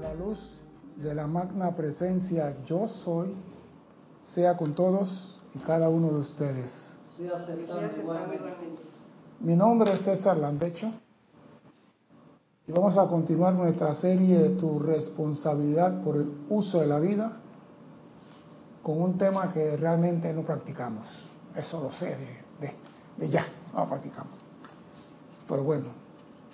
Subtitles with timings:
[0.00, 0.38] La luz
[0.96, 3.34] de la magna presencia yo soy
[4.32, 6.70] sea con todos y cada uno de ustedes.
[9.40, 10.92] Mi nombre es César Landecho
[12.68, 17.32] y vamos a continuar nuestra serie de tu responsabilidad por el uso de la vida
[18.84, 21.06] con un tema que realmente no practicamos.
[21.56, 22.16] Eso lo sé
[22.60, 22.74] de,
[23.16, 24.34] de ya, no lo practicamos.
[25.48, 25.88] Pero bueno,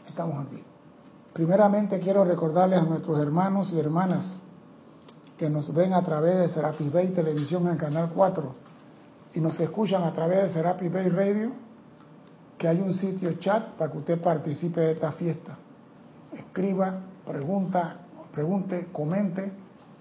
[0.09, 0.63] estamos aquí.
[1.35, 4.41] Primeramente quiero recordarles a nuestros hermanos y hermanas
[5.37, 8.55] que nos ven a través de Serapis Bay Televisión en Canal 4
[9.35, 11.51] y nos escuchan a través de Serapis Bay Radio,
[12.57, 15.59] que hay un sitio chat para que usted participe de esta fiesta.
[16.33, 17.97] Escriba, pregunta,
[18.33, 19.51] pregunte, comente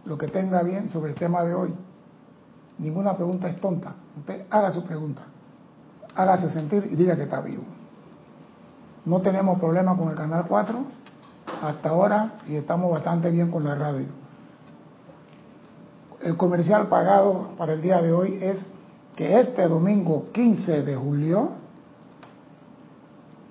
[0.06, 1.74] lo que tenga bien sobre el tema de hoy.
[2.78, 3.96] Ninguna pregunta es tonta.
[4.20, 5.24] Usted haga su pregunta.
[6.14, 7.64] Hágase sentir y diga que está vivo.
[9.06, 11.03] No tenemos problema con el Canal 4
[11.64, 14.08] hasta ahora y estamos bastante bien con la radio.
[16.22, 18.70] El comercial pagado para el día de hoy es
[19.16, 21.52] que este domingo 15 de julio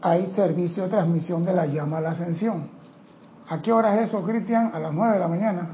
[0.02, 2.68] hay servicio de transmisión de la llama a la ascensión.
[3.48, 4.72] ¿A qué hora es eso, Cristian?
[4.74, 5.68] A las 9 de la mañana.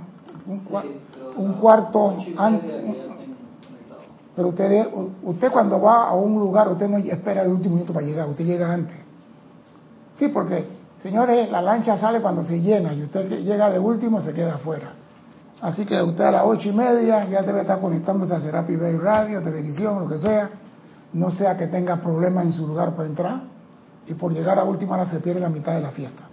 [1.37, 2.85] Un, cuarto antes.
[4.35, 4.89] Pero usted,
[5.23, 8.45] usted cuando va a un lugar, usted no espera el último minuto para llegar, usted
[8.45, 8.97] llega antes.
[10.17, 14.33] Sí, porque Señores, la lancha sale cuando se llena y usted llega de último se
[14.33, 14.93] queda afuera.
[15.61, 18.97] Así que usted a las ocho y media ya debe estar conectándose a Serapi Bay
[18.97, 20.51] Radio, televisión, lo que sea.
[21.13, 23.43] No sea que tenga problemas en su lugar para entrar
[24.07, 26.25] y por llegar a última hora se pierde la mitad de la fiesta.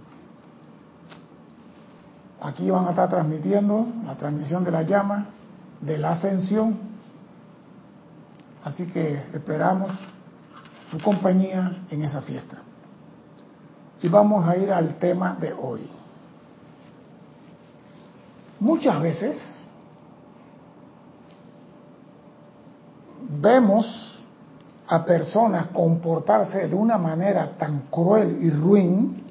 [2.41, 5.27] Aquí van a estar transmitiendo la transmisión de la llama,
[5.81, 6.77] de la ascensión.
[8.63, 9.91] Así que esperamos
[10.91, 12.57] su compañía en esa fiesta.
[14.05, 15.89] Y vamos a ir al tema de hoy.
[18.59, 19.35] Muchas veces
[23.41, 24.23] vemos
[24.87, 29.23] a personas comportarse de una manera tan cruel y ruin,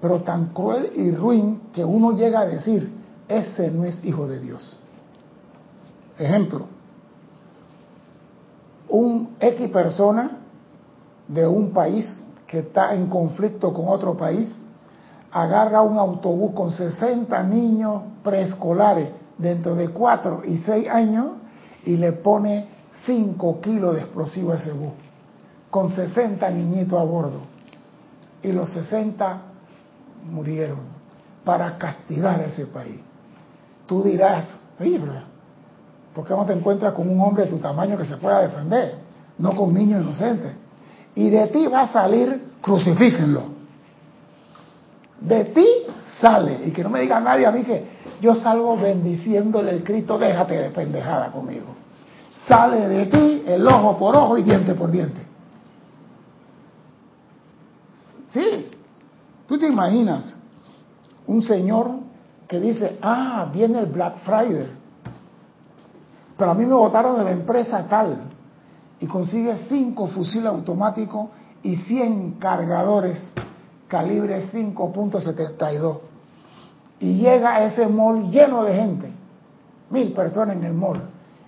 [0.00, 2.90] pero tan cruel y ruin que uno llega a decir,
[3.28, 4.74] ese no es hijo de Dios.
[6.16, 6.64] Ejemplo,
[8.88, 10.38] un X persona
[11.28, 14.58] de un país que está en conflicto con otro país,
[15.30, 21.26] agarra un autobús con 60 niños preescolares dentro de 4 y 6 años
[21.84, 22.66] y le pone
[23.04, 24.94] 5 kilos de explosivo a ese bus,
[25.70, 27.40] con 60 niñitos a bordo.
[28.42, 29.42] Y los 60
[30.30, 30.80] murieron
[31.44, 33.00] para castigar a ese país.
[33.86, 34.58] Tú dirás,
[36.14, 38.96] ¿por qué no te encuentras con un hombre de tu tamaño que se pueda defender?
[39.36, 40.54] No con niños inocentes
[41.18, 43.42] y de ti va a salir, crucifíquenlo.
[45.20, 45.66] De ti
[46.20, 47.86] sale, y que no me diga nadie a mí que
[48.20, 51.74] yo salgo bendiciéndole el Cristo, déjate de pendejada conmigo.
[52.46, 55.20] Sale de ti el ojo por ojo y diente por diente.
[58.28, 58.70] Sí,
[59.48, 60.36] tú te imaginas
[61.26, 61.96] un señor
[62.46, 64.68] que dice, ah, viene el Black Friday,
[66.36, 68.37] pero a mí me votaron de la empresa tal
[69.00, 71.28] y consigue cinco fusiles automáticos
[71.62, 73.32] y 100 cargadores
[73.88, 75.98] calibre 5.72.
[77.00, 79.12] Y llega a ese mall lleno de gente,
[79.90, 81.00] mil personas en el mall,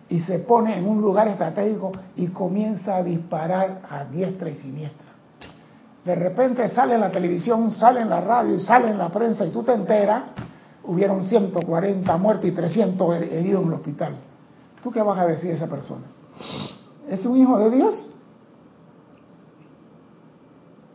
[0.09, 5.07] y se pone en un lugar estratégico y comienza a disparar a diestra y siniestra.
[6.05, 9.45] De repente sale en la televisión, sale en la radio y sale en la prensa
[9.45, 10.23] y tú te enteras,
[10.85, 14.17] hubieron 140 muertos y 300 heridos en el hospital.
[14.83, 16.07] ¿Tú qué vas a decir a esa persona?
[17.11, 18.07] ¿Es un hijo de Dios?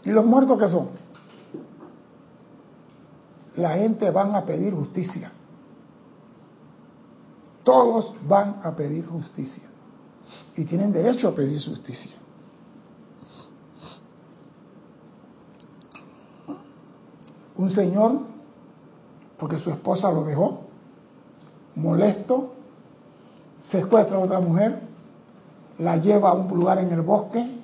[0.06, 0.88] ¿Y los muertos qué son?
[3.58, 5.34] La gente van a pedir justicia.
[7.66, 9.64] Todos van a pedir justicia.
[10.56, 12.16] Y tienen derecho a pedir justicia.
[17.58, 18.22] Un señor,
[19.38, 20.62] porque su esposa lo dejó,
[21.76, 22.54] molesto,
[23.70, 24.85] secuestra a otra mujer,
[25.80, 27.60] la lleva a un lugar en el bosque,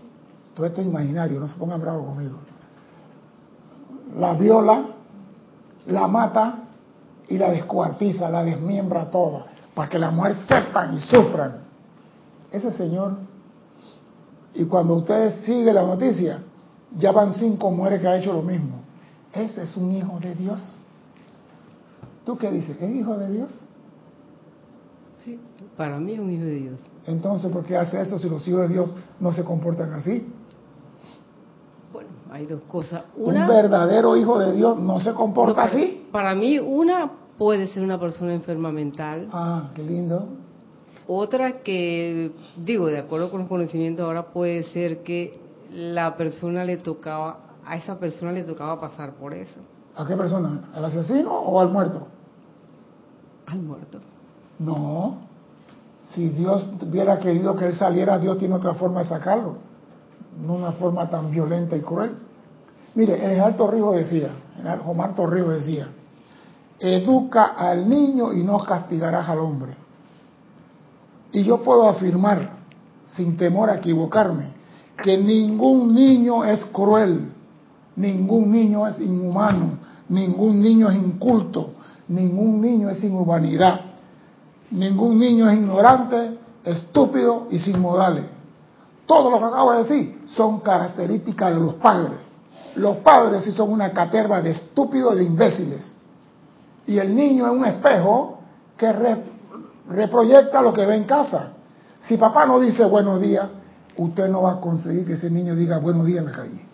[0.54, 2.38] todo esto es imaginario, no se pongan bravos conmigo,
[4.18, 4.84] la viola,
[5.88, 6.60] la mata
[7.28, 11.62] y la descuartiza, la desmiembra toda, para que la mujer sepan y sufran.
[12.52, 13.16] Ese señor,
[14.54, 16.40] y cuando ustedes siguen la noticia,
[16.98, 18.82] ya van cinco mujeres que ha hecho lo mismo.
[19.32, 20.78] Ese es un hijo de Dios.
[22.26, 22.76] ¿Tú qué dices?
[22.82, 23.50] ¿Es hijo de Dios?
[25.24, 25.40] Sí,
[25.78, 26.80] para mí es un hijo de Dios.
[27.08, 30.28] Entonces, ¿por qué hace eso si los hijos de Dios no se comportan así?
[31.92, 33.04] Bueno, hay dos cosas.
[33.16, 36.08] un verdadero hijo de Dios no se comporta así.
[36.12, 39.28] Para mí, una puede ser una persona enferma mental.
[39.34, 40.28] Ah, qué lindo.
[41.08, 45.40] Otra que, digo, de acuerdo con los conocimientos ahora, puede ser que
[45.74, 49.60] la persona le tocaba, a esa persona le tocaba pasar por eso.
[49.96, 50.70] ¿A qué persona?
[50.74, 52.08] ¿Al asesino o al muerto?
[53.48, 54.00] Al muerto.
[54.60, 55.31] No.
[56.14, 59.56] Si Dios hubiera querido que él saliera, Dios tiene otra forma de sacarlo.
[60.46, 62.16] No una forma tan violenta y cruel.
[62.96, 65.88] Mire, el Alto Torrijos decía, el Omar decía,
[66.80, 69.74] educa al niño y no castigarás al hombre.
[71.32, 72.50] Y yo puedo afirmar,
[73.06, 74.48] sin temor a equivocarme,
[75.02, 77.32] que ningún niño es cruel,
[77.96, 79.78] ningún niño es inhumano,
[80.10, 81.72] ningún niño es inculto,
[82.10, 83.91] ningún niño es sin humanidad,
[84.72, 88.26] ningún niño es ignorante, estúpido y sin modales.
[89.06, 92.18] Todo lo que acabo de decir son características de los padres.
[92.76, 95.96] Los padres sí son una caterva de estúpidos e de imbéciles.
[96.88, 98.40] Y el niño es un espejo
[98.78, 98.92] que
[99.90, 101.50] reproyecta lo que ve en casa.
[102.02, 103.48] Si papá no dice buenos días,
[103.98, 106.66] usted no va a conseguir que ese niño diga buenos días en la calle.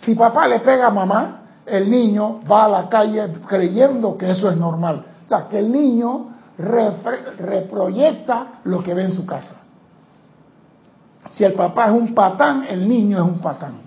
[0.00, 4.50] Si papá le pega a mamá, el niño va a la calle creyendo que eso
[4.50, 5.04] es normal.
[5.26, 9.56] O sea, que el niño reproyecta lo que ve en su casa.
[11.30, 13.80] Si el papá es un patán, el niño es un patán.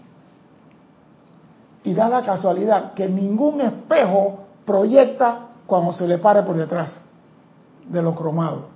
[1.83, 7.01] Y da la casualidad que ningún espejo proyecta cuando se le pare por detrás
[7.87, 8.69] de lo cromado.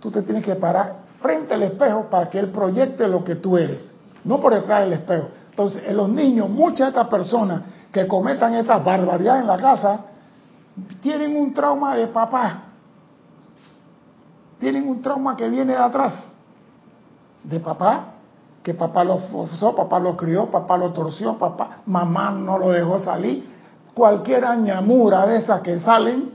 [0.00, 3.58] Tú te tienes que parar frente al espejo para que él proyecte lo que tú
[3.58, 3.94] eres,
[4.24, 5.28] no por detrás del espejo.
[5.50, 7.60] Entonces, en los niños, muchas de estas personas
[7.92, 10.00] que cometan estas barbaridades en la casa,
[11.02, 12.62] tienen un trauma de papá,
[14.62, 16.30] tienen un trauma que viene de atrás,
[17.42, 18.12] de papá,
[18.62, 23.00] que papá lo forzó, papá lo crió, papá lo torció, papá, mamá no lo dejó
[23.00, 23.44] salir,
[23.92, 26.30] cualquier añamura de esas que salen,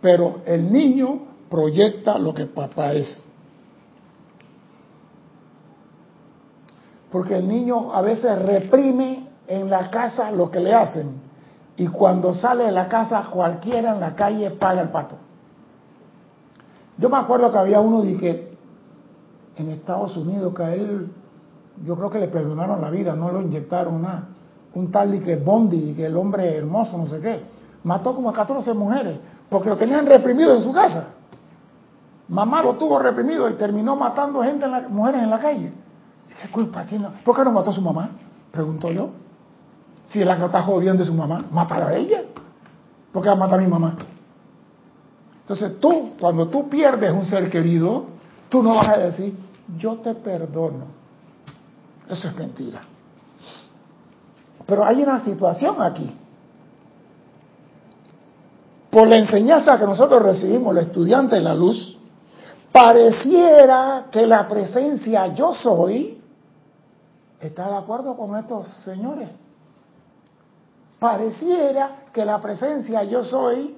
[0.00, 1.18] pero el niño
[1.50, 3.24] proyecta lo que papá es.
[7.10, 11.20] Porque el niño a veces reprime en la casa lo que le hacen
[11.76, 15.23] y cuando sale de la casa cualquiera en la calle paga el pato.
[16.98, 18.56] Yo me acuerdo que había uno de que
[19.56, 21.10] en Estados Unidos que a él
[21.84, 24.28] yo creo que le perdonaron la vida, no lo inyectaron nada.
[24.74, 27.42] Un tal de que Bondi, que el hombre hermoso, no sé qué,
[27.84, 29.18] mató como a 14 mujeres
[29.48, 31.10] porque lo tenían reprimido en su casa.
[32.28, 35.72] Mamá lo tuvo reprimido y terminó matando gente, en la, mujeres en la calle.
[36.42, 37.08] ¿Qué culpa tiene?
[37.24, 38.10] ¿Por qué no mató a su mamá?
[38.50, 39.10] Pregunto yo.
[40.06, 42.22] Si la está jodiendo de su mamá, mátala a ella.
[43.12, 43.96] ¿Por qué va a matar a mi mamá?
[45.44, 48.06] Entonces tú, cuando tú pierdes un ser querido,
[48.48, 49.36] tú no vas a decir,
[49.76, 50.86] yo te perdono.
[52.08, 52.80] Eso es mentira.
[54.64, 56.16] Pero hay una situación aquí.
[58.88, 61.98] Por la enseñanza que nosotros recibimos, los estudiantes de la luz,
[62.72, 66.22] pareciera que la presencia yo soy
[67.38, 69.28] está de acuerdo con estos señores.
[70.98, 73.76] Pareciera que la presencia yo soy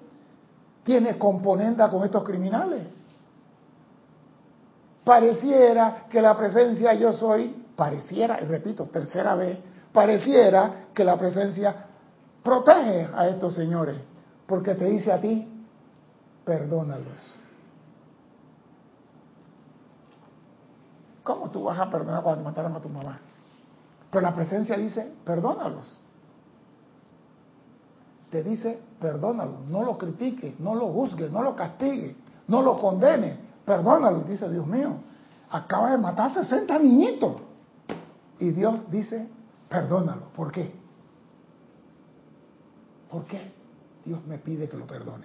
[0.86, 2.86] tiene componenda con estos criminales.
[5.04, 9.58] Pareciera que la presencia yo soy, pareciera, y repito, tercera vez,
[9.92, 11.74] pareciera que la presencia
[12.40, 13.96] protege a estos señores,
[14.46, 15.66] porque te dice a ti,
[16.44, 17.34] perdónalos.
[21.24, 23.18] ¿Cómo tú vas a perdonar cuando mataron a tu mamá?
[24.08, 25.98] Pero la presencia dice, perdónalos.
[28.36, 32.14] Te dice, perdónalo, no lo critique, no lo juzgue, no lo castigue,
[32.48, 34.20] no lo condene, perdónalo.
[34.20, 34.90] Y dice, Dios mío,
[35.48, 37.36] acaba de matar 60 niñitos.
[38.38, 39.26] Y Dios dice,
[39.70, 40.24] perdónalo.
[40.36, 40.70] ¿Por qué?
[43.10, 43.40] ¿Por qué
[44.04, 45.24] Dios me pide que lo perdone?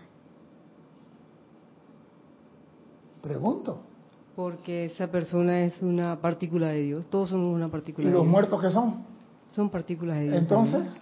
[3.21, 3.81] Pregunto.
[4.37, 7.07] Porque esa persona es una partícula de Dios.
[7.07, 8.21] Todos somos una partícula de Dios.
[8.21, 9.03] ¿Y los muertos qué son?
[9.53, 10.37] Son partículas de Dios.
[10.37, 11.01] Entonces,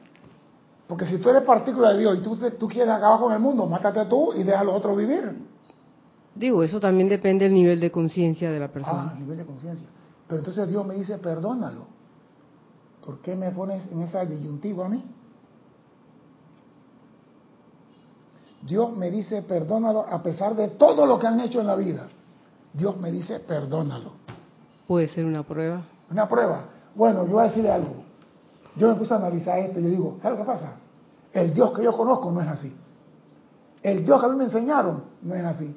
[0.89, 3.67] porque si tú eres partícula de Dios y tú, tú quieres acabar con el mundo,
[3.67, 5.37] mátate tú y deja a los otros vivir.
[6.33, 9.11] Digo, eso también depende del nivel de conciencia de la persona.
[9.13, 9.87] Ah, nivel de conciencia.
[10.27, 11.85] Pero entonces Dios me dice, perdónalo.
[13.05, 15.05] ¿Por qué me pones en esa disyuntiva a mí?
[18.63, 22.09] Dios me dice, perdónalo a pesar de todo lo que han hecho en la vida.
[22.73, 24.13] Dios me dice, perdónalo.
[24.87, 25.83] Puede ser una prueba.
[26.09, 26.65] Una prueba.
[26.95, 28.08] Bueno, yo voy a decirle algo.
[28.79, 30.77] Yo me puse a analizar esto y yo digo, ¿sabes lo que pasa?
[31.33, 32.73] El Dios que yo conozco no es así.
[33.83, 35.75] El Dios que a mí me enseñaron no es así.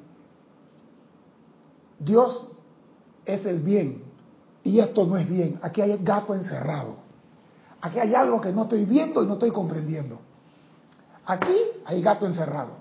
[1.99, 2.47] Dios
[3.25, 4.03] es el bien
[4.63, 5.59] y esto no es bien.
[5.61, 6.95] Aquí hay gato encerrado.
[7.81, 10.19] Aquí hay algo que no estoy viendo y no estoy comprendiendo.
[11.25, 12.71] Aquí hay gato encerrado.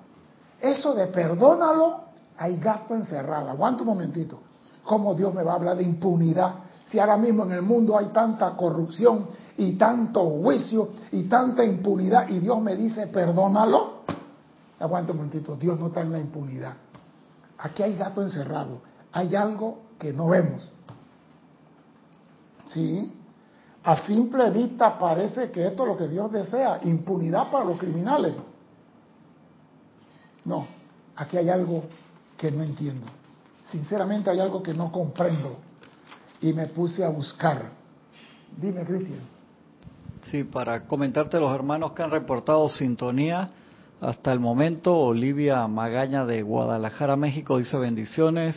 [0.61, 2.03] Eso de perdónalo,
[2.39, 3.51] hay gato encerrado.
[3.51, 4.39] Aguanta un momentito.
[4.85, 8.07] ¿Cómo Dios me va a hablar de impunidad si ahora mismo en el mundo hay
[8.07, 14.03] tanta corrupción y tanto juicio y tanta impunidad y Dios me dice perdónalo?
[14.79, 15.57] Aguanta un momentito.
[15.57, 16.75] Dios no está en la impunidad.
[17.59, 18.81] Aquí hay gato encerrado.
[19.13, 20.69] Hay algo que no vemos.
[22.67, 23.13] ¿Sí?
[23.85, 28.35] A simple vista parece que esto es lo que Dios desea, impunidad para los criminales.
[30.45, 30.67] No,
[31.17, 31.85] aquí hay algo
[32.37, 33.07] que no entiendo.
[33.65, 35.59] Sinceramente hay algo que no comprendo.
[36.41, 37.71] Y me puse a buscar.
[38.57, 39.21] Dime, Cristian.
[40.25, 43.51] Sí, para comentarte los hermanos que han reportado sintonía
[44.01, 48.57] hasta el momento, Olivia Magaña de Guadalajara, México, dice bendiciones,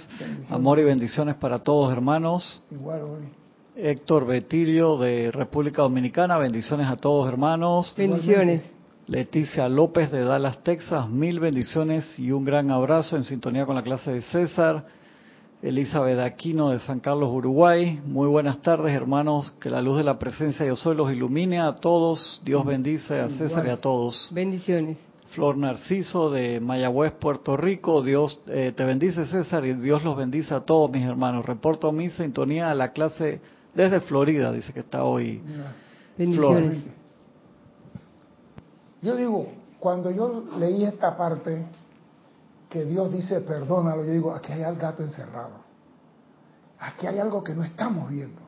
[0.50, 2.64] amor y bendiciones para todos hermanos.
[2.72, 3.28] Igual, Oli.
[3.76, 7.94] Héctor Betilio de República Dominicana, bendiciones a todos hermanos.
[7.96, 8.64] Bendiciones.
[9.08, 13.84] Leticia López de Dallas, Texas, mil bendiciones y un gran abrazo en sintonía con la
[13.84, 14.86] clase de César.
[15.66, 18.00] Elizabeth Aquino de San Carlos, Uruguay.
[18.06, 19.52] Muy buenas tardes, hermanos.
[19.60, 22.40] Que la luz de la presencia yo soy los ilumine a todos.
[22.46, 24.30] Dios bendice a César y a todos.
[24.32, 25.00] Bendiciones.
[25.30, 28.04] Flor Narciso de Mayagüez, Puerto Rico.
[28.04, 31.44] Dios eh, te bendice, César, y Dios los bendice a todos mis hermanos.
[31.44, 33.42] Reporto mi sintonía a la clase
[33.74, 35.42] desde Florida, dice que está hoy.
[36.16, 36.78] Bendiciones.
[39.02, 39.48] Yo digo,
[39.80, 41.66] cuando yo leí esta parte,
[42.76, 45.64] que Dios dice perdónalo, yo digo, aquí hay al gato encerrado.
[46.80, 48.42] Aquí hay algo que no estamos viendo.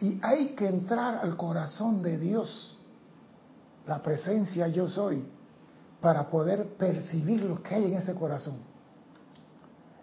[0.00, 2.78] Y hay que entrar al corazón de Dios,
[3.86, 5.24] la presencia yo soy,
[6.00, 8.58] para poder percibir lo que hay en ese corazón.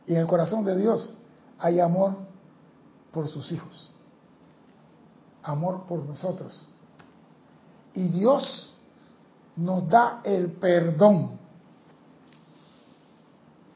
[0.08, 1.18] Y en el corazón de Dios
[1.60, 2.14] hay amor
[3.12, 3.92] por sus hijos
[5.46, 6.66] amor por nosotros.
[7.94, 8.74] Y Dios
[9.56, 11.40] nos da el perdón.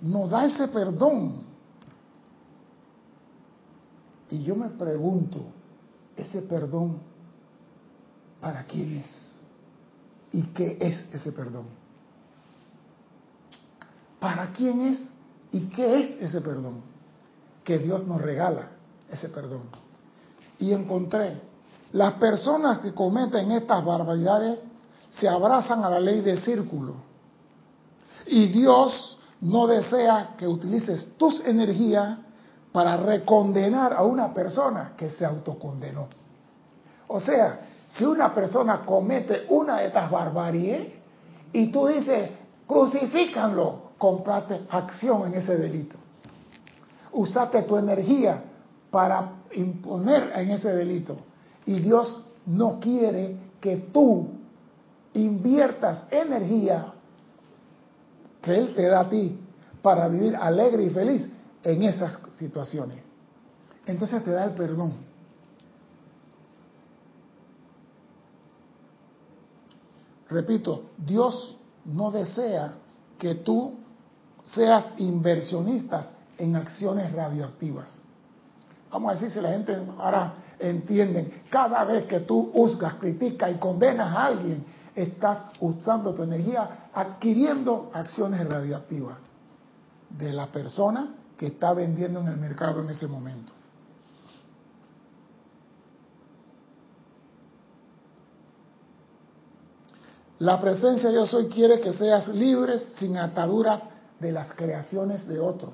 [0.01, 1.44] Nos da ese perdón.
[4.29, 5.39] Y yo me pregunto,
[6.15, 7.00] ese perdón,
[8.39, 9.41] ¿para quién es?
[10.32, 11.65] ¿Y qué es ese perdón?
[14.20, 15.00] ¿Para quién es
[15.51, 16.82] y qué es ese perdón?
[17.63, 18.70] Que Dios nos regala
[19.10, 19.63] ese perdón.
[20.60, 21.41] Y encontré
[21.94, 24.60] las personas que cometen estas barbaridades
[25.10, 26.96] se abrazan a la ley de círculo.
[28.27, 32.17] Y Dios no desea que utilices tus energías
[32.72, 36.08] para recondenar a una persona que se autocondenó.
[37.08, 40.93] O sea, si una persona comete una de estas barbaries
[41.51, 42.29] y tú dices,
[42.67, 45.98] crucifícanlo, comprate acción en ese delito.
[47.12, 48.43] Usaste tu energía
[48.91, 51.17] para imponer en ese delito.
[51.65, 54.29] Y Dios no quiere que tú
[55.13, 56.93] inviertas energía
[58.41, 59.39] que Él te da a ti
[59.81, 61.29] para vivir alegre y feliz
[61.63, 63.00] en esas situaciones.
[63.86, 65.10] Entonces te da el perdón.
[70.29, 72.74] Repito, Dios no desea
[73.17, 73.79] que tú
[74.43, 78.01] seas inversionistas en acciones radioactivas.
[78.91, 83.55] Vamos a decir si la gente ahora entienden, cada vez que tú juzgas, criticas y
[83.55, 84.63] condenas a alguien,
[85.03, 89.18] estás usando tu energía adquiriendo acciones radioactivas
[90.10, 93.53] de la persona que está vendiendo en el mercado en ese momento.
[100.39, 103.84] La presencia yo soy quiere que seas libre sin ataduras
[104.20, 105.74] de las creaciones de otros.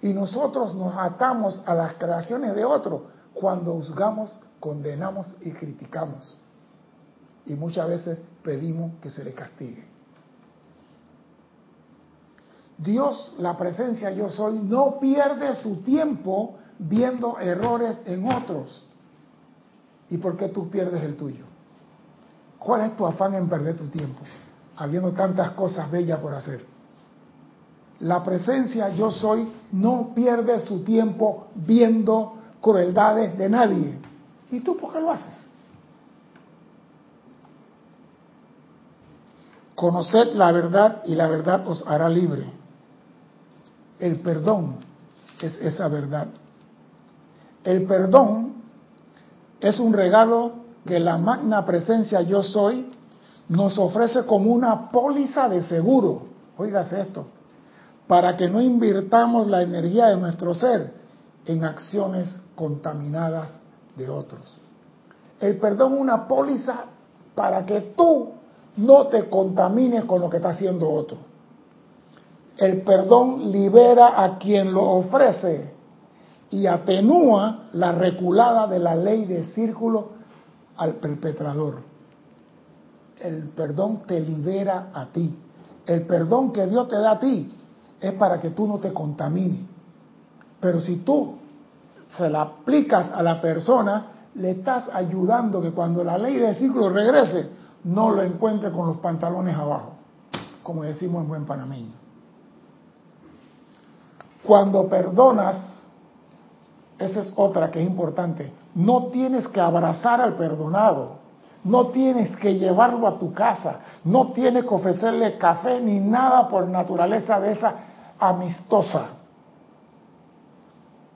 [0.00, 3.02] Y nosotros nos atamos a las creaciones de otros
[3.34, 6.36] cuando juzgamos, condenamos y criticamos.
[7.46, 9.84] Y muchas veces pedimos que se le castigue.
[12.78, 18.86] Dios, la presencia yo soy, no pierde su tiempo viendo errores en otros.
[20.10, 21.44] ¿Y por qué tú pierdes el tuyo?
[22.58, 24.20] ¿Cuál es tu afán en perder tu tiempo?
[24.76, 26.64] Habiendo tantas cosas bellas por hacer.
[28.00, 33.98] La presencia yo soy no pierde su tiempo viendo crueldades de nadie.
[34.50, 35.48] ¿Y tú por qué lo haces?
[39.74, 42.44] Conoced la verdad y la verdad os hará libre.
[43.98, 44.76] El perdón
[45.40, 46.28] es esa verdad.
[47.64, 48.54] El perdón
[49.60, 50.52] es un regalo
[50.86, 52.90] que la magna presencia yo soy
[53.48, 56.26] nos ofrece como una póliza de seguro.
[56.56, 57.26] Óigase esto,
[58.06, 60.94] para que no invirtamos la energía de nuestro ser
[61.46, 63.58] en acciones contaminadas
[63.96, 64.60] de otros.
[65.40, 66.84] El perdón una póliza
[67.34, 68.32] para que tú
[68.76, 71.18] no te contamines con lo que está haciendo otro.
[72.56, 75.72] El perdón libera a quien lo ofrece
[76.50, 80.10] y atenúa la reculada de la ley de círculo
[80.76, 81.78] al perpetrador.
[83.20, 85.34] El perdón te libera a ti.
[85.86, 87.50] El perdón que Dios te da a ti
[88.00, 89.60] es para que tú no te contamines.
[90.60, 91.34] Pero si tú
[92.16, 96.90] se la aplicas a la persona, le estás ayudando que cuando la ley de círculo
[96.90, 97.48] regrese,
[97.84, 99.92] no lo encuentre con los pantalones abajo,
[100.62, 101.92] como decimos en buen panameño.
[104.42, 105.88] Cuando perdonas,
[106.98, 111.24] esa es otra que es importante, no tienes que abrazar al perdonado,
[111.64, 116.66] no tienes que llevarlo a tu casa, no tienes que ofrecerle café ni nada por
[116.68, 117.74] naturaleza de esa
[118.18, 119.08] amistosa.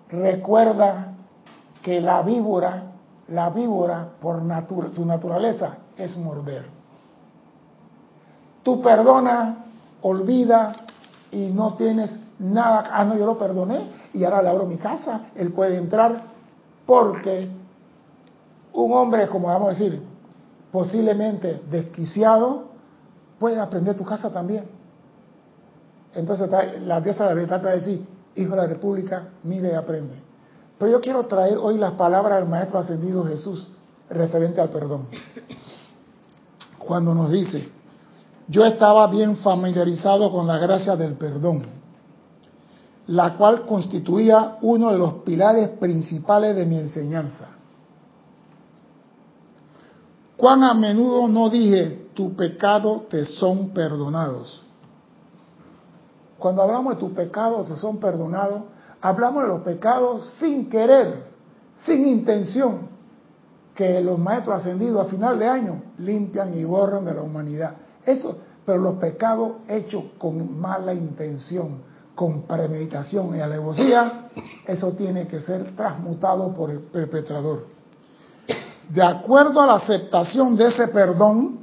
[0.08, 1.14] Recuerda
[1.82, 2.84] que la víbora,
[3.28, 4.42] la víbora por
[4.94, 6.66] su naturaleza es morder.
[8.62, 9.64] Tú perdona,
[10.02, 10.72] olvida
[11.30, 12.88] y no tienes nada.
[12.92, 13.80] Ah, no, yo lo perdoné
[14.14, 15.26] y ahora le abro mi casa.
[15.34, 16.22] Él puede entrar
[16.86, 17.48] porque
[18.72, 20.02] un hombre, como vamos a decir,
[20.70, 22.68] posiblemente desquiciado,
[23.38, 24.64] puede aprender tu casa también.
[26.14, 26.48] Entonces
[26.82, 30.14] la diosa de la libertad va a decir, hijo de la república, mire y aprende.
[30.78, 33.70] Pero yo quiero traer hoy las palabras del Maestro Ascendido Jesús
[34.08, 35.08] referente al perdón
[36.78, 37.68] cuando nos dice,
[38.49, 41.66] yo estaba bien familiarizado con la gracia del perdón,
[43.08, 47.49] la cual constituía uno de los pilares principales de mi enseñanza.
[50.37, 54.62] Cuán a menudo no dije, tu pecado te son perdonados.
[56.38, 58.62] Cuando hablamos de tu pecado te son perdonados,
[59.00, 61.25] hablamos de los pecados sin querer,
[61.76, 62.97] sin intención
[63.78, 67.76] que los maestros ascendidos a final de año limpian y borran de la humanidad.
[68.04, 71.82] Eso, pero los pecados hechos con mala intención,
[72.16, 74.31] con premeditación y alevosía,
[74.66, 77.66] eso tiene que ser transmutado por el perpetrador.
[78.88, 81.61] De acuerdo a la aceptación de ese perdón,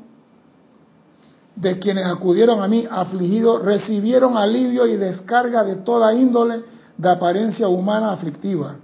[1.54, 6.63] de quienes acudieron a mí afligidos, recibieron alivio y descarga de toda índole
[6.98, 8.78] de apariencia humana aflictiva.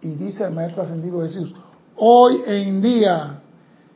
[0.00, 1.54] Y dice el Maestro Ascendido Jesús,
[1.98, 3.40] Hoy en día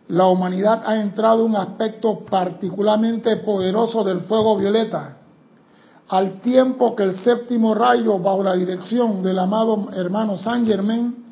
[0.09, 5.17] la humanidad ha entrado en un aspecto particularmente poderoso del fuego violeta,
[6.09, 11.25] al tiempo que el séptimo rayo, bajo la dirección del amado hermano Saint Germain,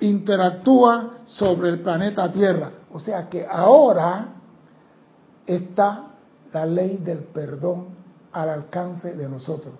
[0.00, 2.70] interactúa sobre el planeta Tierra.
[2.92, 4.28] O sea que ahora
[5.46, 6.06] está
[6.52, 7.88] la ley del perdón
[8.32, 9.74] al alcance de nosotros.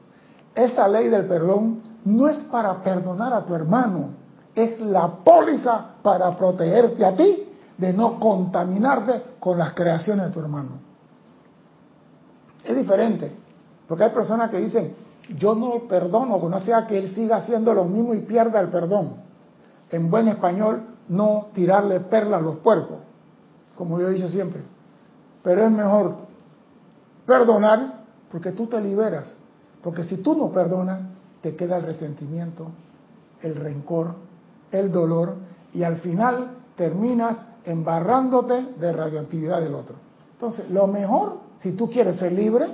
[0.54, 4.10] Esa ley del perdón no es para perdonar a tu hermano,
[4.56, 10.40] es la póliza para protegerte a ti de no contaminarte con las creaciones de tu
[10.40, 10.70] hermano.
[12.64, 13.36] Es diferente,
[13.86, 14.94] porque hay personas que dicen,
[15.36, 18.68] yo no perdono, que no sea que él siga haciendo lo mismo y pierda el
[18.68, 19.18] perdón.
[19.90, 23.00] En buen español, no tirarle perlas a los puercos,
[23.76, 24.62] como yo he dicho siempre.
[25.42, 26.16] Pero es mejor
[27.26, 29.36] perdonar porque tú te liberas.
[29.82, 31.00] Porque si tú no perdonas,
[31.42, 32.68] te queda el resentimiento,
[33.42, 34.14] el rencor,
[34.70, 35.36] el dolor
[35.72, 39.96] y al final terminas embarrándote de radioactividad del otro.
[40.32, 42.68] Entonces, lo mejor, si tú quieres ser libre,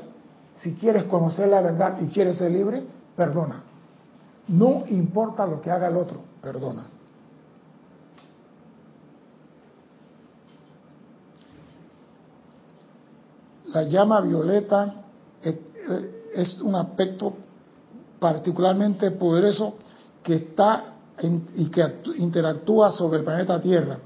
[0.54, 2.82] si quieres conocer la verdad y quieres ser libre,
[3.16, 3.62] perdona.
[4.48, 6.86] No importa lo que haga el otro, perdona.
[13.66, 15.04] La llama violeta
[16.34, 17.34] es un aspecto
[18.18, 19.74] particularmente poderoso
[20.22, 20.91] que está
[21.56, 23.98] y que interactúa sobre el planeta Tierra.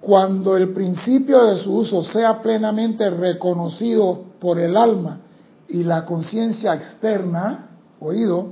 [0.00, 5.20] Cuando el principio de su uso sea plenamente reconocido por el alma
[5.68, 7.68] y la conciencia externa,
[8.00, 8.50] oído,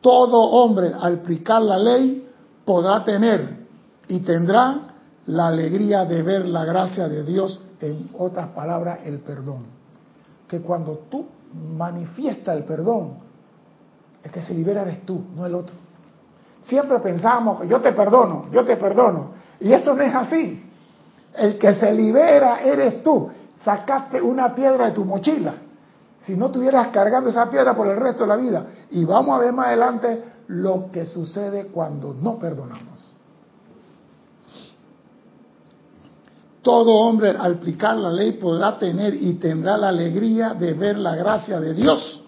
[0.00, 2.26] todo hombre al aplicar la ley
[2.64, 3.66] podrá tener
[4.08, 4.90] y tendrá
[5.26, 9.64] la alegría de ver la gracia de Dios, en otras palabras, el perdón.
[10.48, 11.26] Que cuando tú
[11.76, 13.14] manifiestas el perdón,
[14.22, 15.74] el que se libera eres tú, no el otro.
[16.62, 19.32] Siempre pensamos, yo te perdono, yo te perdono.
[19.60, 20.62] Y eso no es así.
[21.34, 23.30] El que se libera eres tú.
[23.64, 25.54] Sacaste una piedra de tu mochila.
[26.20, 28.66] Si no estuvieras cargando esa piedra por el resto de la vida.
[28.90, 33.00] Y vamos a ver más adelante lo que sucede cuando no perdonamos.
[36.62, 41.16] Todo hombre al aplicar la ley podrá tener y tendrá la alegría de ver la
[41.16, 42.22] gracia de Dios,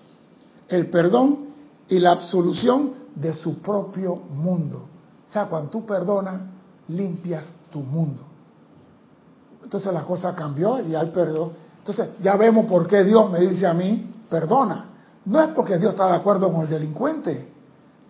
[0.69, 1.49] el perdón
[1.89, 4.89] y la absolución de su propio mundo.
[5.29, 6.41] O sea, cuando tú perdonas,
[6.89, 8.23] limpias tu mundo.
[9.63, 11.53] Entonces la cosa cambió y hay perdón.
[11.79, 14.87] Entonces ya vemos por qué Dios me dice a mí, perdona.
[15.25, 17.49] No es porque Dios está de acuerdo con el delincuente.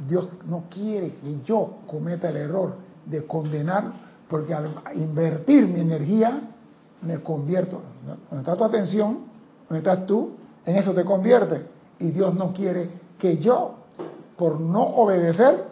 [0.07, 2.75] Dios no quiere que yo cometa el error
[3.07, 3.93] de condenar,
[4.29, 6.41] porque al invertir mi energía
[7.03, 7.83] me convierto.
[8.05, 9.19] Donde está tu atención,
[9.69, 10.31] donde estás tú,
[10.65, 11.67] en eso te convierte.
[11.99, 13.75] Y Dios no quiere que yo,
[14.37, 15.65] por no obedecer,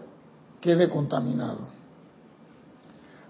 [0.61, 1.59] quede contaminado.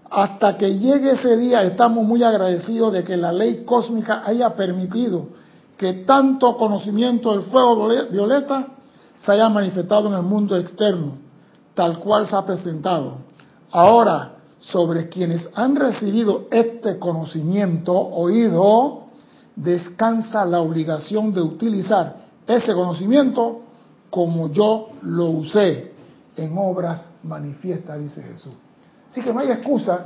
[0.09, 5.27] Hasta que llegue ese día estamos muy agradecidos de que la ley cósmica haya permitido
[5.77, 8.67] que tanto conocimiento del fuego violeta
[9.17, 11.13] se haya manifestado en el mundo externo,
[11.73, 13.19] tal cual se ha presentado.
[13.71, 19.05] Ahora, sobre quienes han recibido este conocimiento oído,
[19.55, 23.61] descansa la obligación de utilizar ese conocimiento
[24.11, 25.93] como yo lo usé
[26.35, 28.53] en obras manifiestas, dice Jesús.
[29.09, 30.05] Así que no hay excusa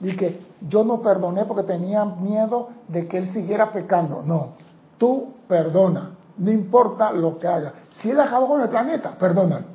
[0.00, 4.22] de que yo no perdoné porque tenía miedo de que él siguiera pecando.
[4.22, 4.54] No,
[4.98, 7.74] tú perdona, no importa lo que haga.
[7.94, 9.66] Si él acabó con el planeta, perdónalo.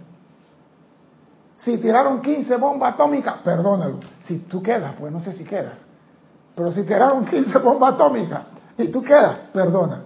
[1.58, 4.00] Si tiraron 15 bombas atómicas, perdónalo.
[4.20, 5.86] Si tú quedas, pues no sé si quedas.
[6.56, 8.42] Pero si tiraron 15 bombas atómicas
[8.78, 10.04] y tú quedas, perdona.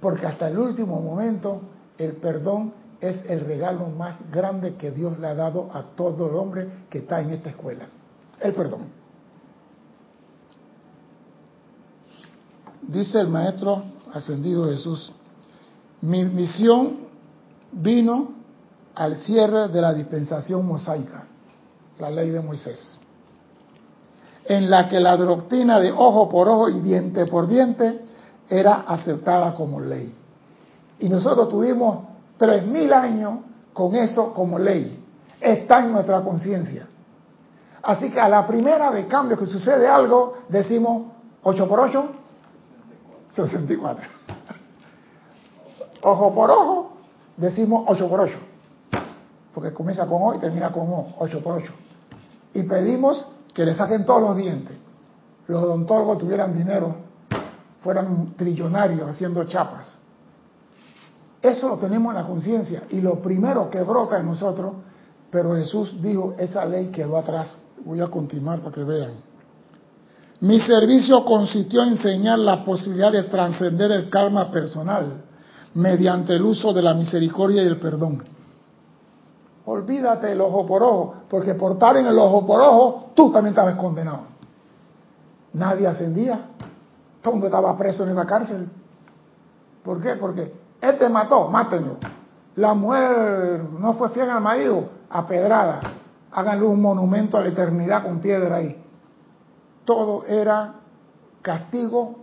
[0.00, 1.60] Porque hasta el último momento
[1.98, 6.36] el perdón es el regalo más grande que Dios le ha dado a todo el
[6.36, 7.86] hombre que está en esta escuela
[8.42, 8.88] el perdón.
[12.82, 15.12] Dice el Maestro Ascendido Jesús,
[16.02, 17.08] mi misión
[17.70, 18.34] vino
[18.94, 21.24] al cierre de la dispensación mosaica,
[21.98, 22.98] la ley de Moisés,
[24.44, 28.04] en la que la doctrina de ojo por ojo y diente por diente
[28.48, 30.14] era aceptada como ley.
[30.98, 32.11] Y nosotros tuvimos
[32.42, 33.38] tres mil años
[33.72, 35.00] con eso como ley.
[35.40, 36.88] Está en nuestra conciencia.
[37.84, 41.12] Así que a la primera de cambio que sucede algo, decimos
[41.44, 42.06] 8 por 8,
[43.30, 44.08] 64.
[46.02, 46.92] Ojo por ojo,
[47.36, 48.38] decimos 8 por 8.
[49.54, 51.72] Porque comienza con O y termina con O, 8 por 8.
[52.54, 54.76] Y pedimos que le saquen todos los dientes.
[55.46, 56.96] Los odontólogos tuvieran dinero,
[57.82, 60.01] fueran trillonarios haciendo chapas.
[61.42, 62.84] Eso lo tenemos en la conciencia.
[62.90, 64.74] Y lo primero que brota en nosotros,
[65.30, 67.58] pero Jesús dijo, esa ley quedó atrás.
[67.84, 69.14] Voy a continuar para que vean.
[70.40, 75.24] Mi servicio consistió en enseñar la posibilidad de trascender el karma personal
[75.74, 78.22] mediante el uso de la misericordia y el perdón.
[79.64, 83.52] Olvídate el ojo por ojo, porque por estar en el ojo por ojo, tú también
[83.52, 84.22] estabas condenado.
[85.52, 86.48] Nadie ascendía.
[87.20, 88.68] Todo el mundo estaba preso en esa cárcel.
[89.84, 90.14] ¿Por qué?
[90.14, 91.96] Porque él te mató, mátenlo.
[92.56, 95.80] La mujer no fue fiel al marido, apedrada
[96.32, 98.76] háganle un monumento a la eternidad con piedra ahí.
[99.84, 100.74] Todo era
[101.42, 102.20] castigo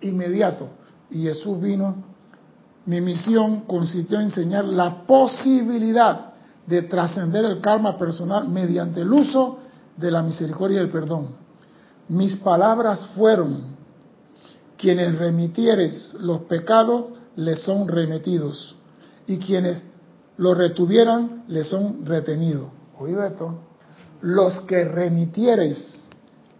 [0.00, 0.68] inmediato.
[1.10, 2.12] Y Jesús vino.
[2.86, 6.32] Mi misión consistió en enseñar la posibilidad
[6.66, 9.58] de trascender el karma personal mediante el uso
[9.96, 11.36] de la misericordia y el perdón.
[12.08, 13.74] Mis palabras fueron,
[14.76, 17.06] quienes remitieres los pecados
[17.36, 18.76] les son remitidos,
[19.26, 19.82] y quienes
[20.36, 23.58] los retuvieran les son retenidos oído esto,
[24.20, 26.00] los que remitieres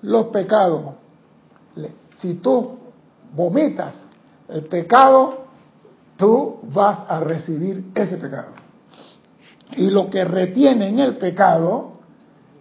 [0.03, 0.95] los pecados,
[2.19, 2.79] si tú
[3.35, 4.07] vomitas
[4.49, 5.47] el pecado,
[6.17, 8.49] tú vas a recibir ese pecado.
[9.77, 11.93] Y lo que retienen el pecado,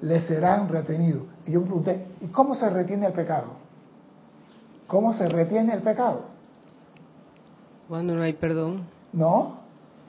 [0.02, 1.24] le serán retenidos.
[1.46, 3.54] Y yo me pregunté, ¿y cómo se retiene el pecado?
[4.88, 6.33] ¿Cómo se retiene el pecado?
[7.88, 8.84] Cuando no hay perdón.
[9.12, 9.60] No,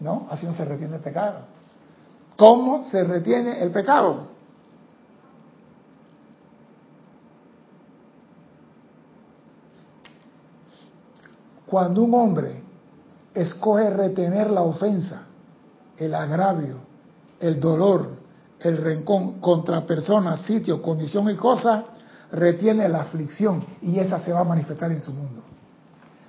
[0.01, 1.41] no, así no se retiene el pecado.
[2.37, 4.29] ¿Cómo se retiene el pecado?
[11.67, 12.63] Cuando un hombre
[13.35, 15.23] escoge retener la ofensa,
[15.97, 16.77] el agravio,
[17.41, 18.11] el dolor,
[18.61, 21.85] el rencón contra personas, sitio, condición y cosa,
[22.31, 25.41] retiene la aflicción y esa se va a manifestar en su mundo.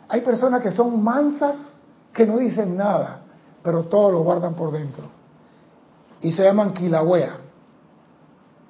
[0.07, 1.77] Hay personas que son mansas
[2.13, 3.21] que no dicen nada,
[3.63, 5.15] pero todo lo guardan por dentro
[6.25, 7.37] y se llaman Kilauea,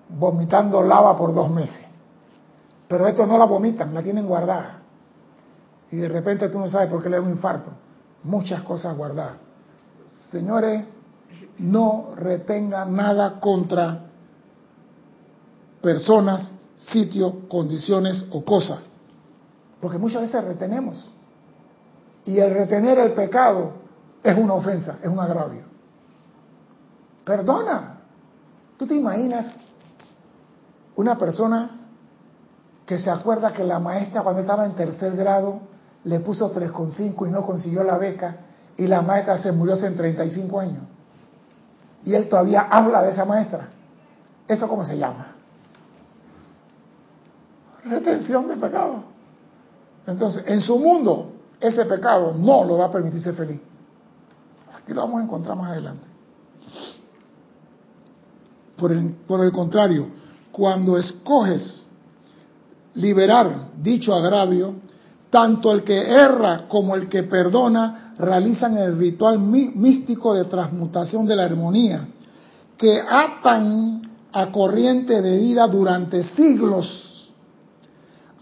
[0.10, 1.86] vomitando lava por dos meses.
[2.86, 4.82] Pero estos no la vomitan, la tienen guardada.
[5.89, 7.71] Y de repente tú no sabes por qué le da un infarto.
[8.24, 9.38] Muchas cosas guardadas.
[10.32, 10.84] Señores,
[11.60, 14.02] no retengan nada contra
[15.82, 18.80] personas, sitios, condiciones o cosas.
[19.80, 21.10] Porque muchas veces retenemos.
[22.25, 23.73] Y el retener el pecado
[24.23, 25.61] es una ofensa, es un agravio.
[27.23, 27.99] Perdona.
[28.77, 29.53] ¿Tú te imaginas
[30.95, 31.69] una persona
[32.85, 35.61] que se acuerda que la maestra cuando estaba en tercer grado
[36.03, 38.38] le puso 3,5 y no consiguió la beca
[38.77, 40.83] y la maestra se murió hace 35 años.
[42.03, 43.69] Y él todavía habla de esa maestra.
[44.47, 45.33] ¿Eso cómo se llama?
[47.83, 49.03] Retención de pecado.
[50.05, 53.60] Entonces, en su mundo, ese pecado no lo va a permitir ser feliz.
[54.76, 56.08] Aquí lo vamos a encontrar más adelante.
[58.78, 60.08] Por el, por el contrario,
[60.52, 61.88] cuando escoges
[62.96, 64.76] liberar dicho agravio,
[65.30, 71.36] tanto el que erra como el que perdona realizan el ritual místico de transmutación de
[71.36, 72.08] la armonía,
[72.78, 77.05] que atan a corriente de vida durante siglos,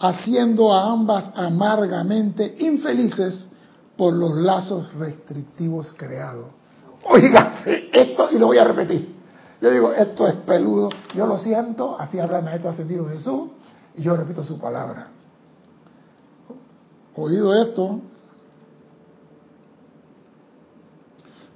[0.04, 3.48] haciendo a ambas amargamente infelices
[3.96, 6.48] por los lazos restrictivos creados.
[7.06, 9.16] Oígase esto y lo voy a repetir.
[9.62, 13.52] Yo digo, esto es peludo, yo lo siento, así habla el Maestro Ascendido Jesús,
[13.96, 15.08] y yo repito su palabra.
[17.16, 18.02] Oído esto,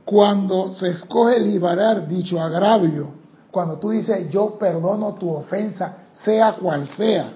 [0.06, 3.10] cuando se escoge liberar dicho agravio,
[3.52, 7.34] cuando tú dices yo perdono tu ofensa, sea cual sea,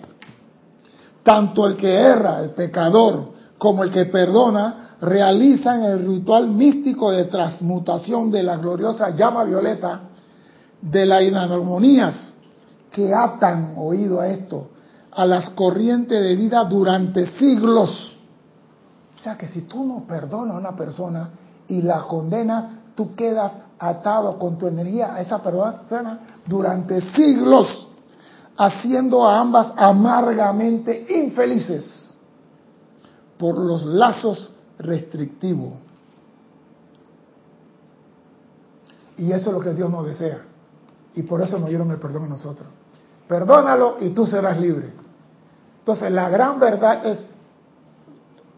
[1.24, 7.26] tanto el que erra, el pecador, como el que perdona, realizan el ritual místico de
[7.26, 10.02] transmutación de la gloriosa llama violeta
[10.82, 12.34] de las inarmonías
[12.92, 14.70] que atan, oído a esto,
[15.12, 18.18] a las corrientes de vida durante siglos.
[19.16, 21.30] O sea que si tú no perdonas a una persona
[21.68, 27.88] y la condenas, tú quedas atado con tu energía a esa persona durante siglos,
[28.62, 32.14] haciendo a ambas amargamente infelices
[33.40, 35.74] por los lazos restrictivos.
[39.18, 40.42] Y eso es lo que Dios nos desea.
[41.16, 42.68] Y por eso nos dieron el perdón a nosotros.
[43.28, 44.94] Perdónalo y tú serás libre.
[45.80, 47.26] Entonces la gran verdad es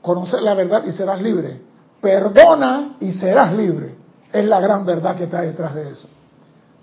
[0.02, 1.62] conocer la verdad y serás libre.
[2.02, 3.96] Perdona y serás libre.
[4.34, 6.10] Es la gran verdad que trae detrás de eso.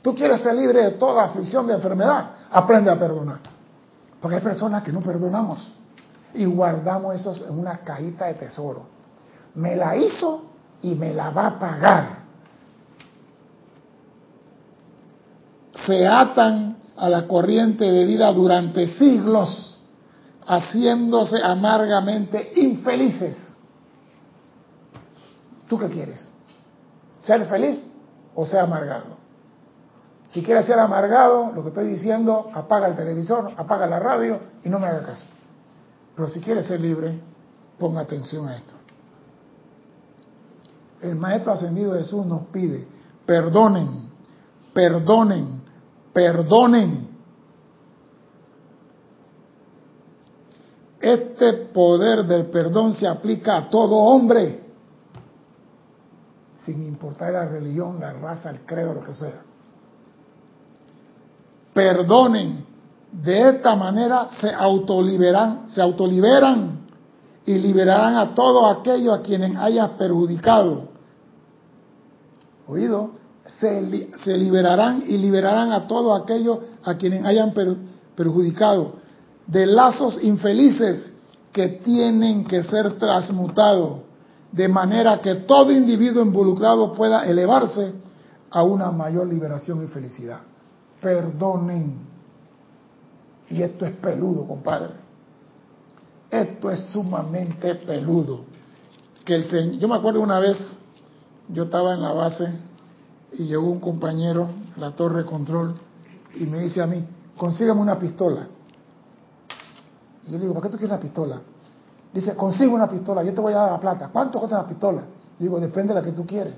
[0.01, 3.39] Tú quieres ser libre de toda aflicción de enfermedad, aprende a perdonar.
[4.21, 5.73] Porque hay personas que no perdonamos
[6.35, 8.87] y guardamos eso en una cajita de tesoro.
[9.55, 10.51] Me la hizo
[10.83, 12.21] y me la va a pagar.
[15.87, 19.79] Se atan a la corriente de vida durante siglos,
[20.47, 23.57] haciéndose amargamente infelices.
[25.67, 26.29] ¿Tú qué quieres?
[27.23, 27.91] ¿Ser feliz
[28.35, 29.17] o ser amargado?
[30.31, 34.69] Si quieres ser amargado, lo que estoy diciendo, apaga el televisor, apaga la radio y
[34.69, 35.27] no me haga caso.
[36.15, 37.21] Pero si quieres ser libre,
[37.79, 38.75] ponga atención a esto.
[41.01, 42.87] El Maestro Ascendido Jesús nos pide,
[43.27, 44.09] perdonen,
[44.73, 45.63] perdonen,
[46.13, 47.09] perdonen.
[51.01, 54.63] Este poder del perdón se aplica a todo hombre,
[56.65, 59.50] sin importar la religión, la raza, el credo, lo que sea.
[61.73, 62.65] Perdonen.
[63.13, 66.81] De esta manera se autoliberan, se autoliberan
[67.45, 70.91] y liberarán a todos aquellos a quienes hayan perjudicado.
[72.69, 73.21] ¿Oído?
[73.59, 77.53] se, liberarán y liberarán a todos aquellos a quienes hayan
[78.15, 78.95] perjudicado
[79.47, 81.13] de lazos infelices
[81.53, 84.01] que tienen que ser transmutados
[84.53, 87.93] de manera que todo individuo involucrado pueda elevarse
[88.51, 90.41] a una mayor liberación y felicidad.
[91.01, 91.99] Perdonen.
[93.49, 94.95] Y esto es peludo, compadre.
[96.31, 98.43] Esto es sumamente peludo.
[99.25, 100.79] Que el yo me acuerdo una vez,
[101.49, 102.49] yo estaba en la base
[103.33, 105.75] y llegó un compañero la torre control
[106.35, 107.05] y me dice a mí,
[107.37, 108.47] consígame una pistola.
[110.23, 111.41] Y yo le digo, ¿para qué tú quieres la pistola?
[112.13, 114.11] Dice, consigue una pistola, yo te voy a dar la plata.
[114.13, 115.03] ¿Cuánto cuesta la pistola?
[115.39, 116.55] Digo, depende de la que tú quieres.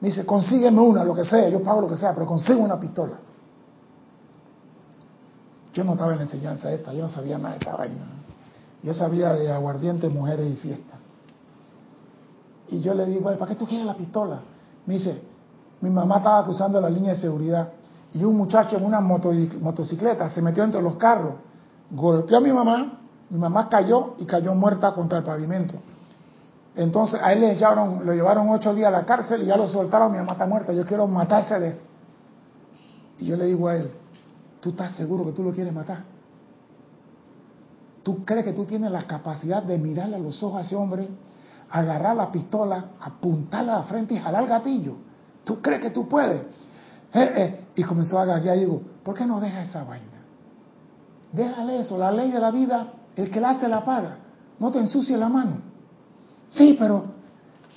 [0.00, 2.78] Me dice, consígueme una, lo que sea, yo pago lo que sea, pero consigo una
[2.78, 3.18] pistola.
[5.72, 8.04] Yo no estaba en la enseñanza esta, yo no sabía nada de esta vaina.
[8.82, 10.96] Yo sabía de aguardiente, mujeres y fiesta.
[12.68, 14.40] Y yo le digo, ¿para qué tú quieres la pistola?
[14.86, 15.20] Me dice,
[15.80, 17.70] mi mamá estaba cruzando la línea de seguridad
[18.12, 21.34] y un muchacho en una motocicleta se metió entre los carros,
[21.90, 25.74] golpeó a mi mamá, mi mamá cayó y cayó muerta contra el pavimento.
[26.74, 29.66] Entonces a él le llevaron, lo llevaron ocho días a la cárcel y ya lo
[29.68, 31.82] soltaron, mi mamá está muerta, yo quiero matarse de eso.
[33.18, 33.92] Y yo le digo a él,
[34.60, 36.04] ¿tú estás seguro que tú lo quieres matar?
[38.02, 41.08] ¿Tú crees que tú tienes la capacidad de mirarle a los ojos a ese hombre,
[41.70, 44.96] agarrar la pistola, apuntarla a la frente y jalar el gatillo?
[45.44, 46.42] ¿Tú crees que tú puedes?
[47.12, 47.66] Eh, eh.
[47.76, 50.10] Y comenzó a gaguear y digo, ¿por qué no deja esa vaina?
[51.32, 54.16] déjale eso, la ley de la vida, el que la hace la paga,
[54.58, 55.58] no te ensucie la mano.
[56.50, 57.04] Sí, pero,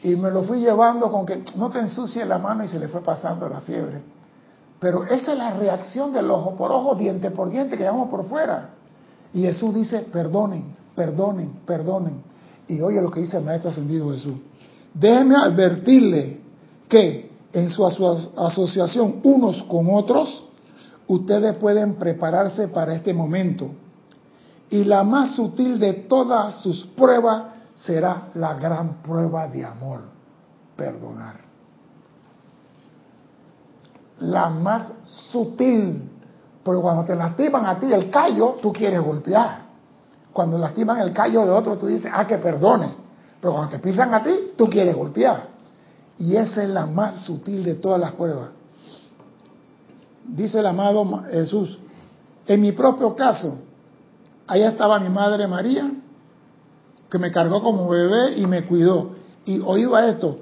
[0.02, 2.88] y me lo fui llevando con que no te ensucie la mano y se le
[2.88, 4.02] fue pasando la fiebre.
[4.84, 8.26] Pero esa es la reacción del ojo por ojo, diente por diente, que llamamos por
[8.26, 8.72] fuera.
[9.34, 12.22] Y Jesús dice, perdonen, perdonen, perdonen.
[12.68, 14.36] Y oye lo que dice el Maestro Ascendido Jesús.
[14.94, 16.42] Déjeme advertirle
[16.90, 20.50] que en su asociación unos con otros,
[21.08, 23.70] ustedes pueden prepararse para este momento.
[24.70, 27.44] Y la más sutil de todas sus pruebas
[27.76, 30.02] será la gran prueba de amor,
[30.76, 31.53] perdonar.
[34.24, 36.10] La más sutil,
[36.64, 39.64] porque cuando te lastiman a ti el callo, tú quieres golpear.
[40.32, 42.94] Cuando lastiman el callo de otro, tú dices, ah, que perdone.
[43.42, 45.48] Pero cuando te pisan a ti, tú quieres golpear.
[46.18, 48.50] Y esa es la más sutil de todas las pruebas.
[50.26, 51.80] Dice el amado Jesús,
[52.48, 53.58] en mi propio caso,
[54.48, 55.92] allá estaba mi madre María,
[57.10, 59.12] que me cargó como bebé y me cuidó.
[59.46, 60.40] Y oído esto,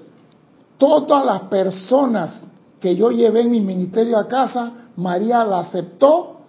[0.77, 2.45] todas las personas
[2.81, 6.41] que yo llevé en mi ministerio a casa, María la aceptó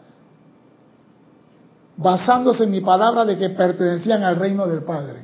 [1.96, 5.20] basándose en mi palabra de que pertenecían al reino del Padre.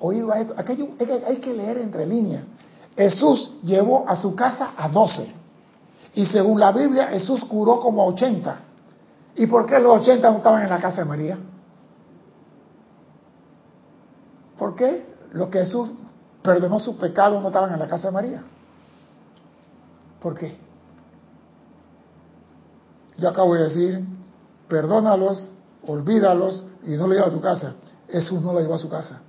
[0.00, 2.42] Oído a esto, hay que leer entre líneas.
[2.96, 5.30] Jesús llevó a su casa a doce.
[6.14, 8.60] Y según la Biblia, Jesús curó como ochenta.
[9.36, 11.38] ¿Y por qué los ochenta no estaban en la casa de María?
[14.58, 15.90] ¿Por qué los que Jesús
[16.42, 18.42] perdonó sus pecados no estaban en la casa de María?
[20.24, 20.56] ¿Por qué?
[23.18, 24.06] Yo acabo de decir,
[24.68, 25.50] perdónalos,
[25.86, 27.74] olvídalos y no lo lleva a tu casa.
[28.08, 29.20] Jesús no lo llevó a su casa.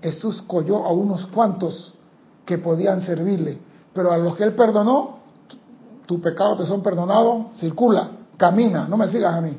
[0.00, 1.92] Jesús cogió a unos cuantos
[2.46, 3.58] que podían servirle,
[3.92, 5.18] pero a los que él perdonó,
[6.06, 9.58] tus pecados te son perdonados, circula, camina, no me sigas a mí.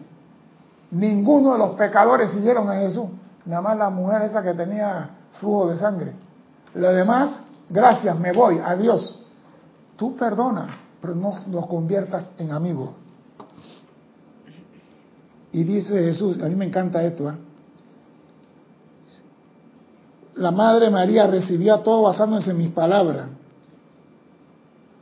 [0.89, 3.06] Ninguno de los pecadores siguieron a Jesús,
[3.45, 6.15] nada más la mujer esa que tenía flujo de sangre.
[6.73, 9.25] Lo demás, gracias, me voy, adiós.
[9.95, 10.69] Tú perdonas,
[11.01, 12.91] pero no nos conviertas en amigos.
[15.51, 17.36] Y dice Jesús, a mí me encanta esto, ¿eh?
[20.36, 23.27] la Madre María recibía todo basándose en mis palabras.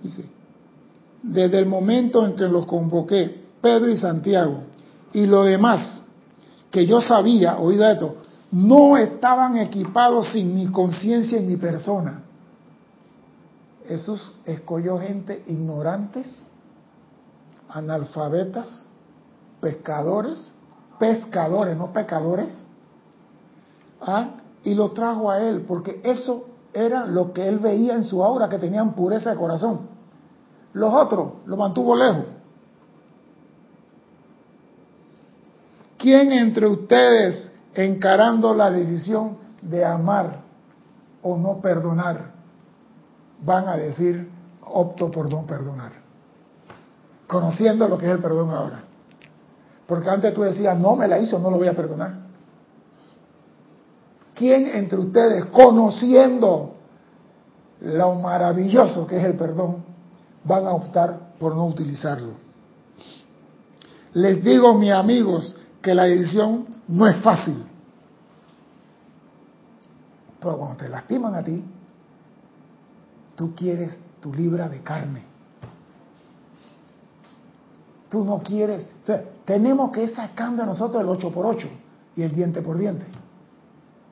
[0.02, 0.26] Dice,
[1.24, 4.64] desde el momento en que los convoqué, Pedro y Santiago,
[5.14, 6.04] y lo demás
[6.70, 8.16] que yo sabía, oído esto,
[8.52, 12.24] no estaban equipados sin mi conciencia y mi persona.
[13.88, 16.46] Jesús escogió gente ignorantes,
[17.70, 18.86] analfabetas,
[19.60, 20.54] pescadores,
[21.00, 22.66] pescadores, no pecadores,
[24.02, 24.36] ¿ah?
[24.64, 28.50] y lo trajo a él, porque eso era lo que él veía en su aura,
[28.50, 29.88] que tenían pureza de corazón.
[30.74, 32.26] Los otros lo mantuvo lejos.
[35.98, 40.42] ¿Quién entre ustedes encarando la decisión de amar
[41.22, 42.33] o no perdonar
[43.46, 44.30] van a decir
[44.66, 45.92] opto por no perdonar?
[47.28, 48.84] Conociendo lo que es el perdón ahora.
[49.86, 52.24] Porque antes tú decías, no me la hizo, no lo voy a perdonar.
[54.34, 56.76] ¿Quién entre ustedes, conociendo
[57.82, 59.84] lo maravilloso que es el perdón,
[60.44, 62.32] van a optar por no utilizarlo?
[64.14, 67.64] Les digo, mis amigos, que la decisión no es fácil.
[70.40, 71.64] Pero cuando te lastiman a ti,
[73.36, 75.24] tú quieres tu libra de carne.
[78.10, 78.88] Tú no quieres.
[79.46, 81.68] tenemos que sacando a nosotros el 8 por 8
[82.16, 83.06] y el diente por diente.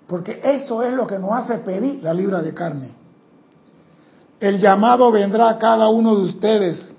[0.08, 2.92] Porque eso es lo que nos hace pedir la libra de carne.
[4.40, 6.94] El llamado vendrá a cada uno de ustedes.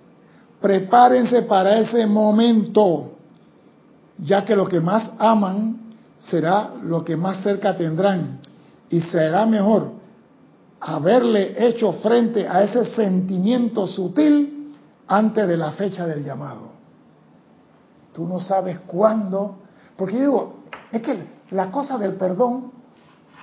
[0.60, 3.12] Prepárense para ese momento,
[4.16, 5.76] ya que lo que más aman
[6.18, 8.38] será lo que más cerca tendrán.
[8.88, 10.01] Y será mejor
[10.84, 14.74] haberle hecho frente a ese sentimiento sutil
[15.06, 16.72] antes de la fecha del llamado.
[18.12, 19.58] Tú no sabes cuándo,
[19.96, 20.54] porque yo digo,
[20.90, 22.72] es que la cosa del perdón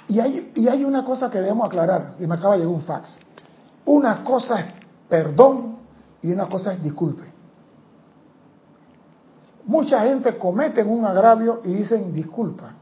[0.09, 2.81] y hay, y hay una cosa que debemos aclarar, y me acaba de llegar un
[2.81, 3.19] fax.
[3.85, 4.65] Una cosa es
[5.07, 5.77] perdón
[6.21, 7.23] y una cosa es disculpe.
[9.65, 12.73] Mucha gente comete un agravio y dicen disculpa.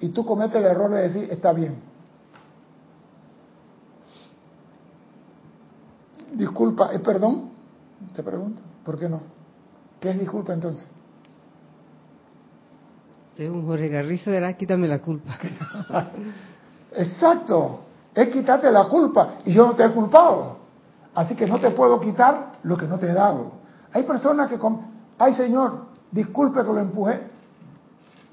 [0.00, 1.80] Y tú cometes el error de decir está bien.
[6.32, 7.50] Disculpa, ¿es perdón?
[8.14, 9.20] Te pregunto, ¿por qué no?
[10.00, 10.86] ¿Qué es disculpa entonces?
[13.36, 15.38] Según Jorge Garrizo era quítame la culpa.
[16.92, 17.80] Exacto,
[18.14, 20.56] es quitarte la culpa y yo no te he culpado.
[21.14, 23.52] Así que no te puedo quitar lo que no te he dado.
[23.92, 24.58] Hay personas que
[25.18, 27.35] ay Señor, disculpe que lo empujé.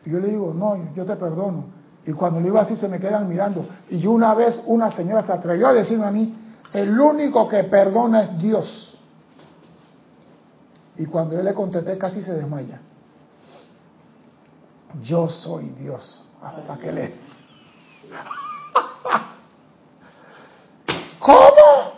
[0.05, 1.65] Y yo le digo, no, yo te perdono.
[2.05, 3.65] Y cuando le digo así se me quedan mirando.
[3.89, 6.35] Y una vez una señora se atrevió a decirme a mí,
[6.73, 8.97] el único que perdona es Dios.
[10.97, 12.81] Y cuando yo le contesté casi se desmaya.
[15.01, 16.27] Yo soy Dios.
[16.41, 17.13] Hasta le...
[21.19, 21.93] ¿Cómo?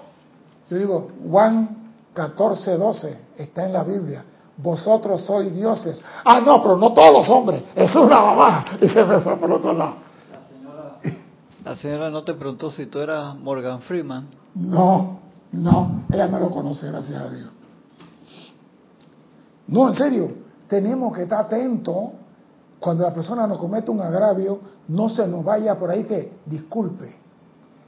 [0.69, 4.23] Yo digo, Juan 14, 12 está en la Biblia.
[4.57, 6.01] Vosotros sois dioses.
[6.23, 7.63] Ah, no, pero no todos los hombres.
[7.75, 8.65] Es una mamá.
[8.81, 9.95] Y se me fue por otro lado.
[10.31, 10.99] La señora,
[11.63, 14.27] la señora no te preguntó si tú eras Morgan Freeman.
[14.55, 15.19] No,
[15.51, 16.03] no.
[16.11, 17.49] Ella no lo conoce, gracias a Dios.
[19.67, 20.31] No, en serio.
[20.67, 21.95] Tenemos que estar atentos
[22.79, 24.59] cuando la persona nos comete un agravio.
[24.87, 27.13] No se nos vaya por ahí que disculpe.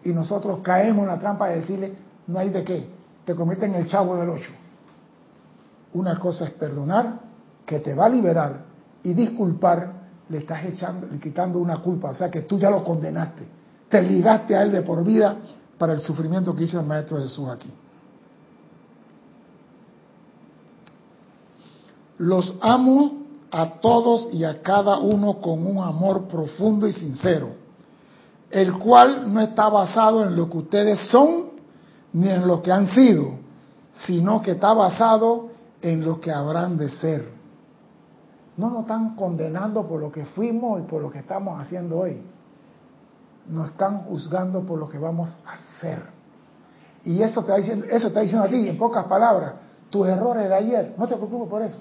[0.03, 1.95] Y nosotros caemos en la trampa de decirle,
[2.27, 2.89] no hay de qué.
[3.25, 4.51] Te convierte en el chavo del ocho.
[5.93, 7.19] Una cosa es perdonar,
[7.65, 8.65] que te va a liberar,
[9.03, 9.93] y disculpar,
[10.29, 13.47] le estás echando, quitando una culpa, o sea que tú ya lo condenaste,
[13.89, 15.37] te ligaste a él de por vida
[15.77, 17.71] para el sufrimiento que hizo el Maestro Jesús aquí.
[22.17, 27.49] Los amo a todos y a cada uno con un amor profundo y sincero,
[28.49, 31.51] el cual no está basado en lo que ustedes son
[32.13, 33.35] ni en lo que han sido,
[33.93, 35.46] sino que está basado
[35.81, 37.29] en lo que habrán de ser.
[38.57, 42.21] No nos están condenando por lo que fuimos y por lo que estamos haciendo hoy.
[43.47, 46.01] Nos están juzgando por lo que vamos a hacer.
[47.03, 49.53] Y eso te está diciendo, eso está diciendo a ti, en pocas palabras,
[49.89, 51.77] tus errores de ayer, no te preocupes por eso.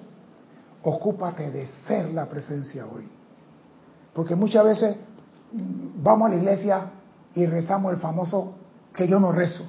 [0.83, 3.09] Ocúpate de ser la presencia hoy.
[4.13, 4.97] Porque muchas veces
[6.03, 6.91] vamos a la iglesia
[7.35, 8.55] y rezamos el famoso
[8.95, 9.65] que yo no rezo.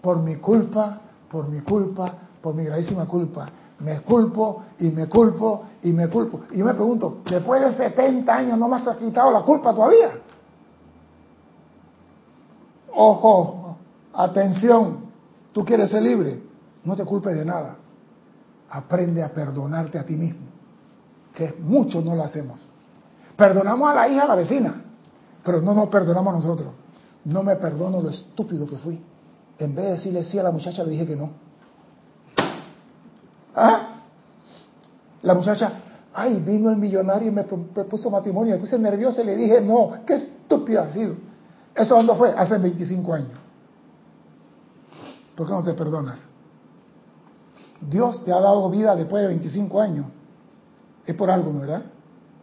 [0.00, 3.48] Por mi culpa, por mi culpa, por mi gravísima culpa.
[3.78, 6.42] Me culpo y me culpo y me culpo.
[6.52, 10.10] Y yo me pregunto, después de 70 años no me has quitado la culpa todavía.
[12.92, 13.78] Ojo,
[14.12, 15.06] atención,
[15.52, 16.42] tú quieres ser libre,
[16.84, 17.78] no te culpes de nada.
[18.68, 20.46] Aprende a perdonarte a ti mismo,
[21.32, 22.68] que muchos no lo hacemos.
[23.38, 24.84] Perdonamos a la hija, a la vecina,
[25.42, 26.74] pero no nos perdonamos a nosotros.
[27.24, 29.02] No me perdono lo estúpido que fui.
[29.58, 31.43] En vez de decirle sí a la muchacha, le dije que no.
[33.54, 34.02] ¿Ah?
[35.22, 35.72] La muchacha,
[36.12, 38.54] ay, vino el millonario y me propuso matrimonio.
[38.54, 41.14] Me puse nerviosa y le dije, no, qué estúpido ha sido.
[41.74, 42.30] ¿Eso cuándo fue?
[42.30, 43.38] Hace 25 años.
[45.34, 46.20] ¿Por qué no te perdonas?
[47.80, 50.06] Dios te ha dado vida después de 25 años.
[51.06, 51.82] Es por algo, ¿verdad?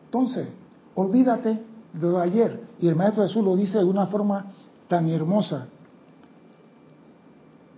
[0.06, 0.48] Entonces,
[0.96, 2.62] olvídate de ayer.
[2.80, 4.46] Y el Maestro Jesús lo dice de una forma
[4.88, 5.68] tan hermosa.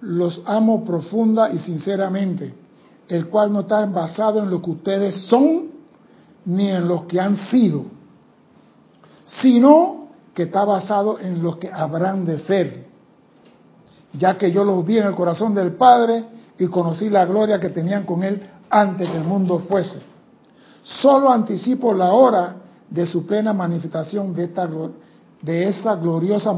[0.02, 2.63] Los amo profunda y sinceramente
[3.14, 5.68] el cual no está basado en lo que ustedes son
[6.46, 7.86] ni en lo que han sido,
[9.26, 12.88] sino que está basado en lo que habrán de ser,
[14.14, 16.26] ya que yo los vi en el corazón del Padre
[16.58, 20.02] y conocí la gloria que tenían con Él antes que el mundo fuese.
[20.82, 22.56] Solo anticipo la hora
[22.90, 24.68] de su plena manifestación de, esta,
[25.40, 26.52] de esa gloriosa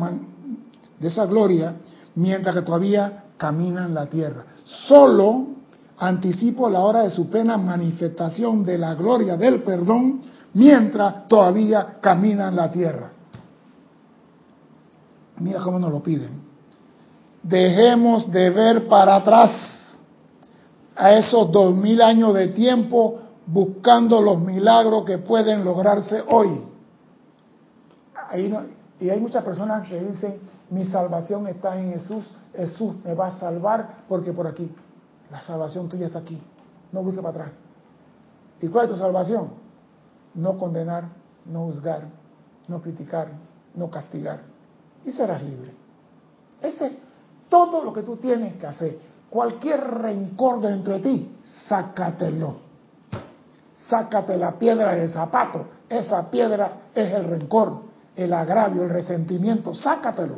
[0.99, 1.75] de esa gloria
[2.15, 4.45] mientras que todavía camina en la tierra.
[4.87, 5.54] Solo
[5.97, 10.21] anticipo la hora de su plena manifestación de la gloria del perdón
[10.53, 13.11] mientras todavía camina en la tierra.
[15.37, 16.41] Mira cómo nos lo piden.
[17.43, 19.99] Dejemos de ver para atrás
[20.95, 26.61] a esos dos mil años de tiempo buscando los milagros que pueden lograrse hoy.
[28.99, 30.39] y hay muchas personas que dicen,
[30.69, 32.25] mi salvación está en Jesús,
[32.55, 34.71] Jesús me va a salvar porque por aquí.
[35.31, 36.41] La salvación tuya está aquí.
[36.91, 37.49] No busques para atrás.
[38.61, 39.49] ¿Y cuál es tu salvación?
[40.33, 41.05] No condenar,
[41.45, 42.03] no juzgar,
[42.67, 43.29] no criticar,
[43.75, 44.41] no castigar.
[45.03, 45.73] Y serás libre.
[46.61, 46.93] Ese es
[47.49, 48.99] todo lo que tú tienes que hacer.
[49.29, 52.57] Cualquier rencor dentro de ti, sácatelo.
[53.87, 55.65] Sácate la piedra del zapato.
[55.89, 57.81] Esa piedra es el rencor,
[58.15, 59.75] el agravio, el resentimiento.
[59.75, 60.37] Sácatelo.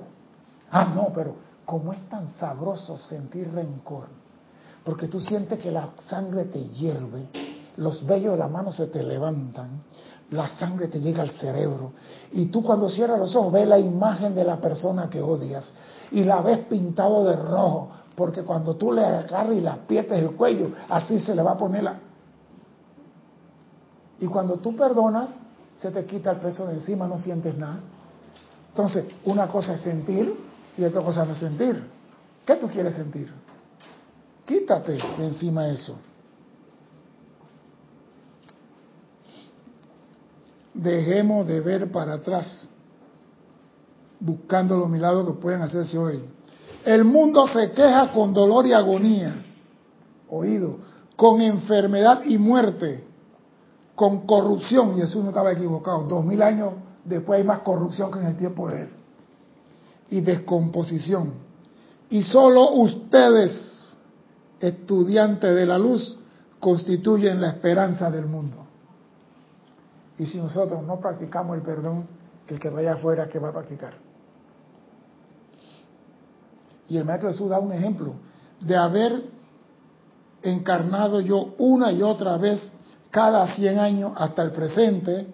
[0.71, 1.35] Ah, no, pero
[1.65, 4.07] como es tan sabroso sentir rencor
[4.87, 7.27] porque tú sientes que la sangre te hierve,
[7.75, 9.83] los vellos de la mano se te levantan,
[10.31, 11.91] la sangre te llega al cerebro,
[12.31, 15.73] y tú cuando cierras los ojos ves la imagen de la persona que odias
[16.09, 20.31] y la ves pintado de rojo, porque cuando tú le agarras y la aprietas el
[20.37, 21.99] cuello, así se le va a poner la...
[24.21, 25.37] Y cuando tú perdonas,
[25.77, 27.79] se te quita el peso de encima, no sientes nada.
[28.69, 30.33] Entonces, una cosa es sentir
[30.77, 31.85] y otra cosa no es sentir.
[32.45, 33.46] ¿Qué tú quieres sentir?
[34.47, 35.97] Quítate de encima eso.
[40.73, 42.69] Dejemos de ver para atrás,
[44.21, 46.21] buscando los milagros que pueden hacerse hoy.
[46.85, 49.35] El mundo se queja con dolor y agonía,
[50.29, 50.77] oído,
[51.17, 53.03] con enfermedad y muerte,
[53.95, 54.97] con corrupción.
[54.97, 56.03] Y Jesús no estaba equivocado.
[56.03, 56.71] Dos mil años
[57.03, 58.89] después hay más corrupción que en el tiempo de él.
[60.09, 61.33] Y descomposición.
[62.09, 63.77] Y solo ustedes
[64.59, 66.17] estudiantes de la luz,
[66.59, 68.57] constituyen la esperanza del mundo.
[70.17, 72.07] Y si nosotros no practicamos el perdón,
[72.47, 73.93] el que vaya afuera, que va a practicar?
[76.87, 78.13] Y el Maestro Jesús da un ejemplo
[78.61, 79.23] de haber
[80.41, 82.71] encarnado yo una y otra vez
[83.11, 85.27] cada 100 años hasta el presente,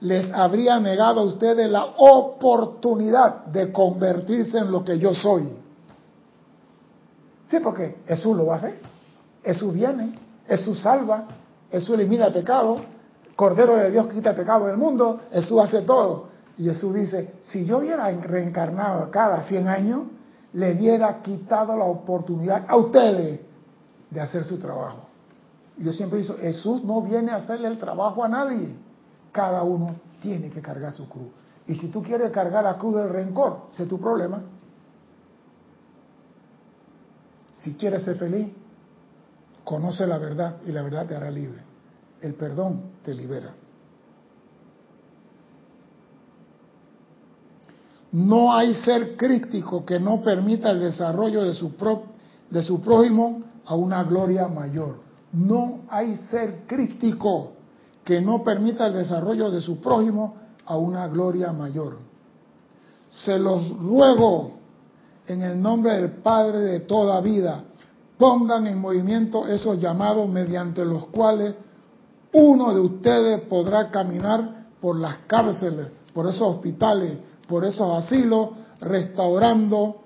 [0.00, 5.59] les habría negado a ustedes la oportunidad de convertirse en lo que yo soy.
[7.50, 8.78] Sí, porque Jesús lo va a hacer.
[9.42, 10.12] Jesús viene,
[10.46, 11.26] Jesús salva,
[11.70, 12.80] Jesús elimina el pecado,
[13.34, 16.28] Cordero de Dios quita el pecado del mundo, Jesús hace todo.
[16.58, 20.02] Y Jesús dice, si yo hubiera reencarnado cada 100 años,
[20.52, 23.40] le hubiera quitado la oportunidad a ustedes
[24.10, 25.06] de hacer su trabajo.
[25.78, 28.76] Yo siempre digo, Jesús no viene a hacerle el trabajo a nadie.
[29.32, 31.28] Cada uno tiene que cargar su cruz.
[31.66, 34.42] Y si tú quieres cargar la cruz del rencor, ese es tu problema.
[37.62, 38.48] Si quieres ser feliz,
[39.64, 41.62] conoce la verdad y la verdad te hará libre.
[42.20, 43.54] El perdón te libera.
[48.12, 51.72] No hay ser crítico que no permita el desarrollo de su,
[52.50, 54.96] de su prójimo a una gloria mayor.
[55.32, 57.52] No hay ser crítico
[58.04, 60.36] que no permita el desarrollo de su prójimo
[60.66, 61.98] a una gloria mayor.
[63.10, 64.59] Se los ruego
[65.32, 67.64] en el nombre del Padre de toda vida,
[68.18, 71.54] pongan en movimiento esos llamados mediante los cuales
[72.32, 77.16] uno de ustedes podrá caminar por las cárceles, por esos hospitales,
[77.48, 78.50] por esos asilos,
[78.80, 80.02] restaurando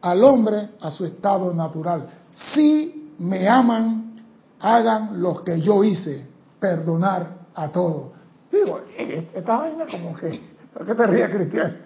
[0.00, 2.08] al hombre a su estado natural.
[2.54, 4.22] Si me aman,
[4.60, 6.26] hagan lo que yo hice,
[6.60, 8.12] perdonar a todos.
[8.50, 10.40] Digo, esta vaina como que,
[10.72, 11.76] ¿por qué te ríes, Cristian?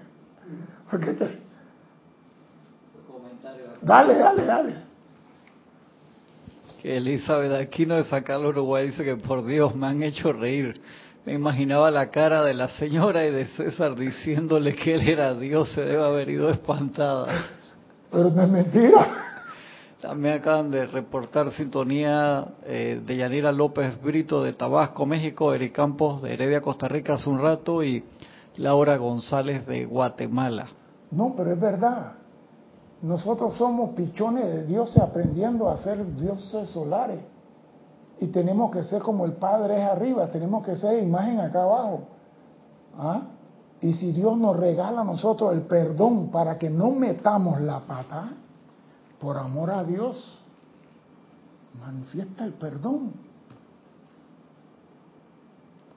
[0.91, 1.42] ¿Por qué te...
[3.83, 4.75] Dale, dale, dale.
[6.81, 10.81] Que Elizabeth Aquino de San Carlos, Uruguay, dice que por Dios me han hecho reír.
[11.25, 15.71] Me imaginaba la cara de la señora y de César diciéndole que él era Dios,
[15.73, 17.27] se debe haber ido espantada.
[18.11, 19.07] Pero no es mentira.
[20.01, 26.23] También acaban de reportar sintonía eh, de Yanira López Brito de Tabasco, México, Eric Campos
[26.23, 28.03] de Heredia, Costa Rica hace un rato y
[28.57, 30.67] Laura González de Guatemala.
[31.13, 32.15] No, pero es verdad.
[33.03, 37.21] Nosotros somos pichones de dioses aprendiendo a ser dioses solares.
[38.21, 42.03] Y tenemos que ser como el Padre es arriba, tenemos que ser imagen acá abajo.
[42.97, 43.23] ¿Ah?
[43.81, 48.31] Y si Dios nos regala a nosotros el perdón para que no metamos la pata,
[49.21, 50.39] por amor a Dios,
[51.81, 53.13] manifiesta el perdón.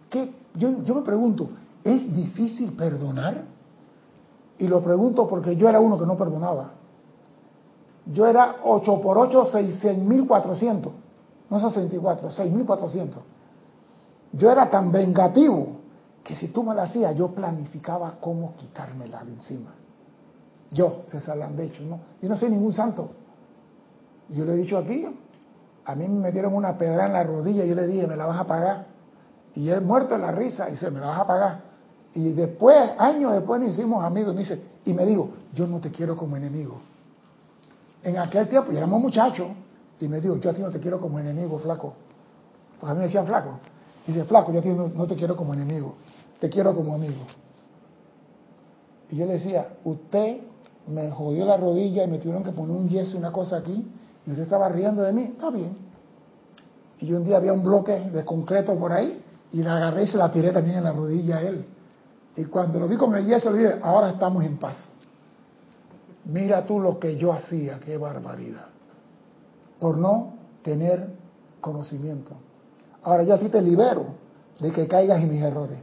[0.09, 0.33] ¿Qué?
[0.55, 1.49] Yo, yo me pregunto,
[1.83, 3.43] ¿es difícil perdonar?
[4.57, 6.74] Y lo pregunto porque yo era uno que no perdonaba.
[8.07, 10.91] Yo era 8 por 8, 6.400
[11.49, 13.09] no 64, 6.400.
[14.33, 15.77] Yo era tan vengativo
[16.23, 19.73] que si tú me lo hacías, yo planificaba cómo quitármela de encima.
[20.71, 21.99] Yo, César Landecho, no.
[22.21, 23.11] Yo no soy ningún santo.
[24.29, 25.05] Yo le he dicho aquí,
[25.85, 28.25] a mí me metieron una pedra en la rodilla y yo le dije, me la
[28.25, 28.87] vas a pagar.
[29.53, 31.61] Y él muerto en la risa y dice, me la vas a pagar.
[32.15, 34.33] Y después, años después, nos hicimos amigos.
[34.33, 36.81] Y me dice, y me dijo, yo no te quiero como enemigo.
[38.05, 39.47] En aquel tiempo, y éramos muchachos,
[39.99, 41.95] y me dijo, yo a ti no te quiero como enemigo, flaco.
[42.79, 43.59] Pues a mí me decían flaco.
[44.05, 45.95] dice, flaco, yo a ti no, te quiero como enemigo,
[46.39, 47.23] te quiero como amigo.
[49.09, 50.37] Y yo le decía, usted
[50.87, 53.91] me jodió la rodilla y me tuvieron que poner un yeso y una cosa aquí,
[54.27, 55.75] y usted estaba riendo de mí, está bien.
[56.99, 59.19] Y un día había un bloque de concreto por ahí,
[59.51, 61.65] y la agarré y se la tiré también en la rodilla a él.
[62.35, 64.75] Y cuando lo vi con el yeso, le dije, ahora estamos en paz.
[66.25, 68.75] Mira tú lo que yo hacía, qué barbaridad
[69.79, 71.07] por no tener
[71.61, 72.33] conocimiento.
[73.03, 74.05] Ahora yo a ti te libero
[74.59, 75.79] de que caigas en mis errores.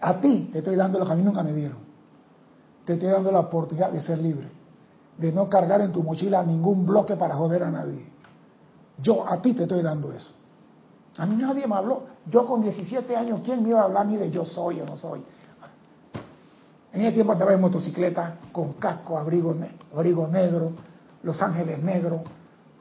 [0.00, 1.78] A ti te estoy dando lo que a mí nunca me dieron.
[2.84, 4.48] Te estoy dando la oportunidad de ser libre,
[5.16, 8.06] de no cargar en tu mochila ningún bloque para joder a nadie.
[9.02, 10.32] Yo a ti te estoy dando eso.
[11.16, 12.02] A mí nadie me habló.
[12.30, 14.84] Yo con 17 años, ¿quién me iba a hablar a mí de yo soy o
[14.84, 15.22] no soy?
[16.92, 19.54] En ese tiempo andaba en motocicleta con casco, abrigo,
[19.94, 20.72] abrigo negro,
[21.22, 22.22] Los Ángeles negros,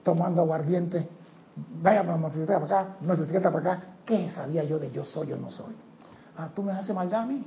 [0.04, 1.08] tomando aguardiente,
[1.82, 5.38] vaya la motocicleta para acá, motocicleta para acá, ¿Qué sabía yo de yo soy o
[5.38, 5.74] no soy?
[6.38, 7.44] Ah, tú me haces maldad a mí.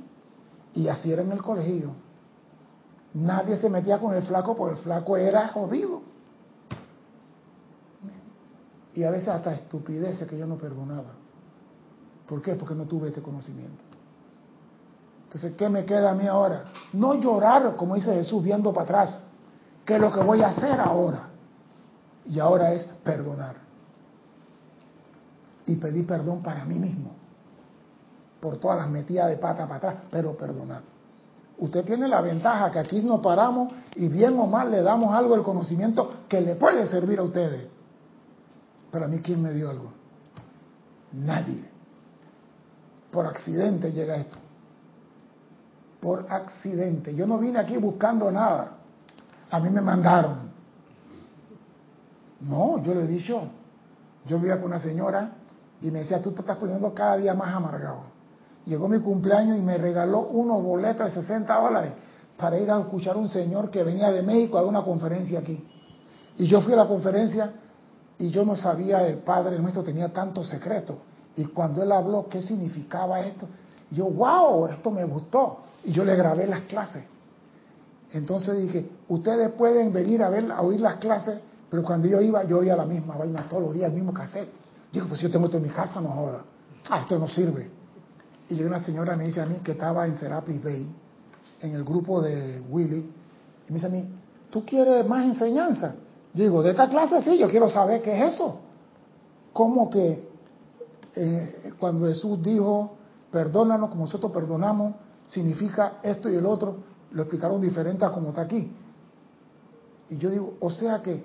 [0.73, 1.93] Y así era en el colegio.
[3.13, 6.01] Nadie se metía con el flaco porque el flaco era jodido.
[8.93, 11.13] Y a veces hasta estupideces que yo no perdonaba.
[12.27, 12.55] ¿Por qué?
[12.55, 13.83] Porque no tuve este conocimiento.
[15.29, 16.65] Entonces, ¿qué me queda a mí ahora?
[16.91, 19.23] No llorar, como dice Jesús, viendo para atrás.
[19.85, 21.29] ¿Qué es lo que voy a hacer ahora?
[22.25, 23.57] Y ahora es perdonar.
[25.67, 27.11] Y pedir perdón para mí mismo.
[28.39, 30.81] Por todas las metidas de pata para atrás, pero perdonar.
[31.59, 35.35] Usted tiene la ventaja que aquí nos paramos y bien o mal le damos algo
[35.35, 37.67] del conocimiento que le puede servir a ustedes.
[38.91, 39.91] Pero a mí, ¿quién me dio algo?
[41.11, 41.69] Nadie.
[43.11, 44.48] Por accidente llega esto.
[45.99, 47.15] Por accidente.
[47.15, 48.77] Yo no vine aquí buscando nada.
[49.51, 50.49] A mí me mandaron.
[52.41, 53.41] No, yo le he dicho.
[54.25, 55.31] Yo vivía con una señora
[55.81, 58.03] y me decía, tú te estás poniendo cada día más amargado.
[58.65, 61.93] Llegó mi cumpleaños y me regaló unos boletos de 60 dólares
[62.37, 65.65] para ir a escuchar a un señor que venía de México a una conferencia aquí.
[66.37, 67.53] Y yo fui a la conferencia
[68.17, 70.99] y yo no sabía, el Padre nuestro tenía tanto secreto.
[71.35, 73.47] Y cuando él habló, ¿qué significaba esto?
[73.91, 75.59] yo, wow, esto me gustó.
[75.83, 77.03] Y yo le grabé las clases.
[78.11, 82.43] Entonces dije, ustedes pueden venir a ver, a oír las clases, pero cuando yo iba,
[82.43, 84.49] yo oía la misma vaina todos los días, el mismo cassette.
[84.91, 86.43] Digo, pues yo tengo esto en mi casa, no joda.
[86.89, 87.69] Ah, esto no sirve.
[88.49, 90.91] Y una señora me dice a mí que estaba en Serapis Bay,
[91.61, 93.11] en el grupo de Willy,
[93.67, 94.09] y me dice a mí,
[94.49, 95.95] ¿tú quieres más enseñanza?
[96.33, 98.59] digo, de esta clase sí, yo quiero saber qué es eso.
[99.51, 100.29] ¿Cómo que
[101.15, 102.97] eh, cuando Jesús dijo,
[103.31, 104.93] perdónanos como nosotros perdonamos,
[105.29, 106.77] significa esto y el otro,
[107.11, 108.71] lo explicaron diferente a como está aquí.
[110.09, 111.23] Y yo digo, o sea que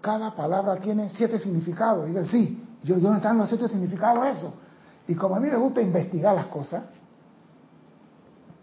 [0.00, 2.08] cada palabra tiene siete significados.
[2.08, 4.54] Y sí, yo, ¿dónde están los siete significados eso?
[5.06, 6.84] Y como a mí me gusta investigar las cosas,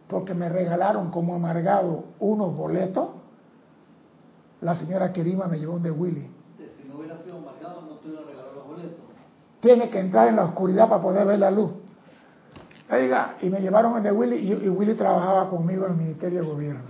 [0.07, 3.09] porque me regalaron como amargado unos boletos,
[4.61, 6.31] la señora Kerima me llevó un de Willy.
[6.57, 8.99] Si no hubiera sido amargado, no te hubiera regalado los boletos.
[9.59, 11.71] Tiene que entrar en la oscuridad para poder ver la luz.
[12.89, 16.47] Oiga, y me llevaron el de Willy y, Willy trabajaba conmigo en el Ministerio de
[16.47, 16.83] Gobierno.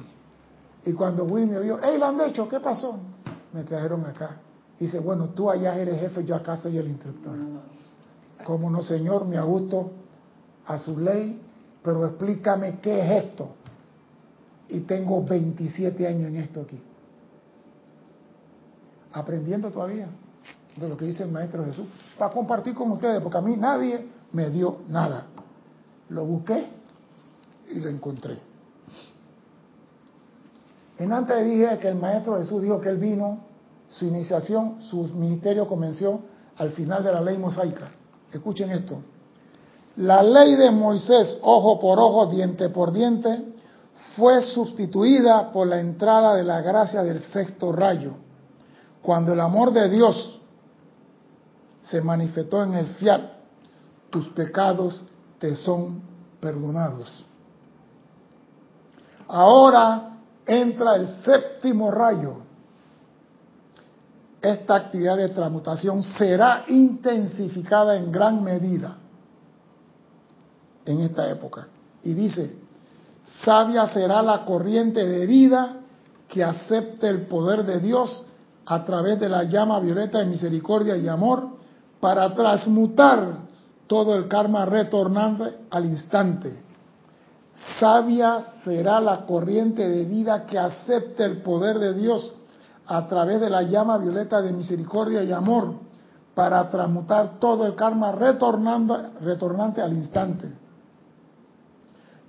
[0.85, 2.99] Y cuando Willy me vio, hey, hecho, ¿qué pasó?
[3.51, 4.37] Me trajeron acá.
[4.79, 7.35] Dice, bueno, tú allá eres jefe, yo acá soy el instructor.
[8.45, 9.91] Como no, señor, me ajusto
[10.67, 11.41] a su ley,
[11.81, 13.49] pero explícame qué es esto.
[14.69, 16.79] Y tengo 27 años en esto aquí.
[19.13, 20.07] Aprendiendo todavía
[20.75, 21.87] de lo que dice el Maestro Jesús.
[22.17, 25.25] Para compartir con ustedes, porque a mí nadie me dio nada.
[26.09, 26.65] Lo busqué
[27.71, 28.37] y lo encontré.
[30.97, 33.45] En antes dije que el Maestro Jesús dijo que él vino,
[33.89, 36.21] su iniciación, su ministerio comenzó
[36.57, 37.91] al final de la ley mosaica.
[38.31, 39.01] Escuchen esto.
[39.97, 43.53] La ley de Moisés, ojo por ojo, diente por diente,
[44.15, 48.13] fue sustituida por la entrada de la gracia del sexto rayo,
[49.01, 50.39] cuando el amor de Dios
[51.89, 53.21] se manifestó en el fiat,
[54.09, 55.03] tus pecados
[55.39, 56.01] te son
[56.39, 57.25] perdonados.
[59.27, 62.37] Ahora entra el séptimo rayo.
[64.41, 68.97] Esta actividad de transmutación será intensificada en gran medida
[70.85, 71.67] en esta época.
[72.03, 72.55] Y dice,
[73.43, 75.77] sabia será la corriente de vida
[76.29, 78.25] que acepte el poder de Dios
[78.65, 81.49] a través de la llama violeta de misericordia y amor
[81.99, 83.46] para transmutar
[83.87, 86.61] todo el karma retornante al instante.
[87.79, 92.33] Sabia será la corriente de vida que acepte el poder de Dios
[92.85, 95.73] a través de la llama violeta de misericordia y amor
[96.35, 100.51] para transmutar todo el karma retornando, retornante al instante.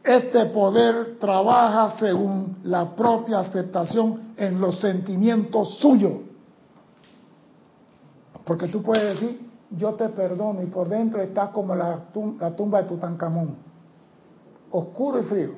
[0.03, 6.15] Este poder trabaja según la propia aceptación en los sentimientos suyos.
[8.47, 12.89] Porque tú puedes decir, yo te perdono y por dentro estás como la, tumba de
[12.89, 13.57] Tutankamón,
[14.71, 15.51] oscuro y frío,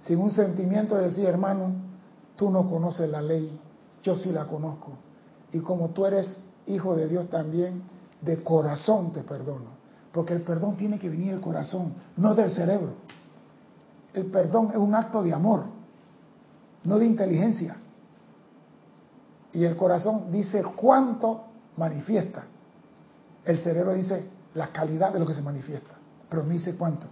[0.00, 1.72] sin un sentimiento de decir, hermano,
[2.36, 3.58] tú no conoces la ley,
[4.02, 4.92] yo sí la conozco.
[5.52, 7.82] Y como tú eres hijo de Dios también,
[8.20, 9.76] de corazón te perdono.
[10.12, 12.94] Porque el perdón tiene que venir del corazón, no del cerebro.
[14.14, 15.64] El perdón es un acto de amor,
[16.84, 17.76] no de inteligencia.
[19.52, 21.44] Y el corazón dice cuánto
[21.76, 22.44] manifiesta.
[23.46, 25.94] El cerebro dice la calidad de lo que se manifiesta,
[26.28, 27.06] pero no dice cuánto.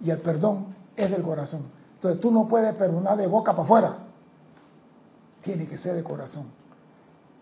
[0.00, 1.64] Y el perdón es del corazón.
[1.94, 3.98] Entonces tú no puedes perdonar de boca para afuera.
[5.42, 6.46] Tiene que ser de corazón.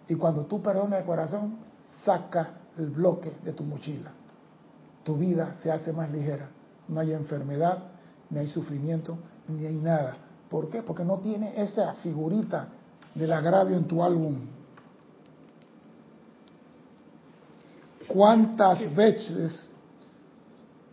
[0.09, 1.59] Y cuando tú perdonas de corazón,
[2.05, 4.11] saca el bloque de tu mochila.
[5.05, 6.49] tu vida se hace más ligera.
[6.89, 7.79] No hay enfermedad,
[8.31, 10.17] ni hay sufrimiento, ni hay nada.
[10.51, 10.83] ¿Por qué?
[10.83, 12.69] Porque no tiene esa figurita
[13.15, 14.41] del agravio en tu álbum.
[18.09, 19.71] ¿Cuántas veces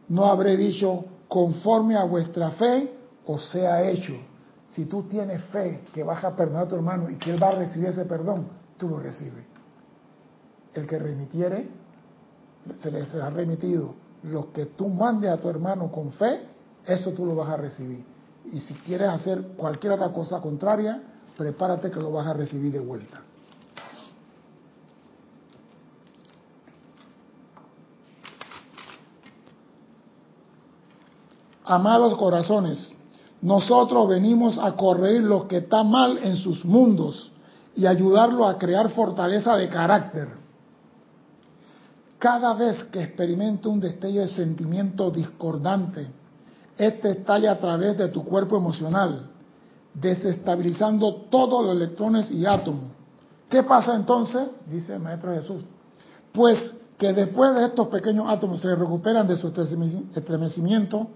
[0.09, 2.91] no habré dicho conforme a vuestra fe
[3.26, 4.14] o sea hecho?
[4.70, 7.49] Si tú tienes fe que vas a perdonar a tu hermano y que él va
[7.49, 8.47] a recibir ese perdón,
[8.78, 9.45] tú lo recibes.
[10.74, 11.70] El que remitiere,
[12.76, 13.93] se le será remitido.
[14.24, 16.41] Lo que tú mandes a tu hermano con fe,
[16.86, 18.03] eso tú lo vas a recibir.
[18.51, 21.01] Y si quieres hacer cualquier otra cosa contraria,
[21.38, 23.22] prepárate que lo vas a recibir de vuelta.
[31.66, 32.93] Amados corazones,
[33.41, 37.32] nosotros venimos a corregir lo que está mal en sus mundos
[37.76, 40.28] y ayudarlo a crear fortaleza de carácter.
[42.20, 46.07] Cada vez que experimente un destello de sentimiento discordante,
[46.78, 49.30] este estalla a través de tu cuerpo emocional,
[49.93, 52.91] desestabilizando todos los electrones y átomos.
[53.49, 54.47] ¿Qué pasa entonces?
[54.68, 55.64] Dice el Maestro Jesús.
[56.32, 59.47] Pues que después de estos pequeños átomos se recuperan de su
[60.16, 61.07] estremecimiento,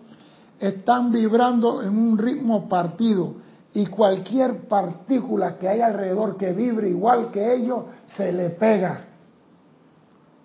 [0.60, 3.36] están vibrando en un ritmo partido
[3.74, 9.06] y cualquier partícula que hay alrededor que vibre igual que ellos se le pega.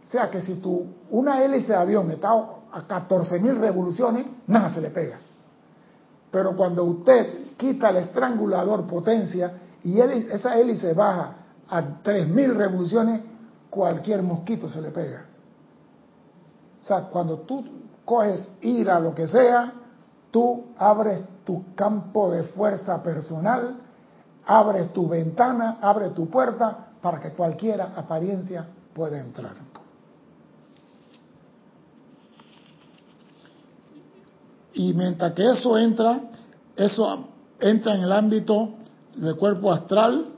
[0.02, 4.80] O sea que si tú, una hélice de avión está a 14.000 revoluciones, nada se
[4.80, 5.18] le pega.
[6.30, 9.52] Pero cuando usted quita el estrangulador potencia
[9.82, 11.36] y esa hélice baja
[11.68, 13.20] a 3.000 revoluciones,
[13.70, 15.24] cualquier mosquito se le pega.
[16.82, 17.64] O sea, cuando tú
[18.04, 19.72] coges ira, lo que sea,
[20.32, 23.76] tú abres tu campo de fuerza personal,
[24.44, 29.54] abres tu ventana, abres tu puerta para que cualquiera apariencia pueda entrar.
[34.74, 36.20] Y mientras que eso entra,
[36.74, 37.28] eso
[37.60, 38.70] entra en el ámbito
[39.14, 40.28] del cuerpo astral,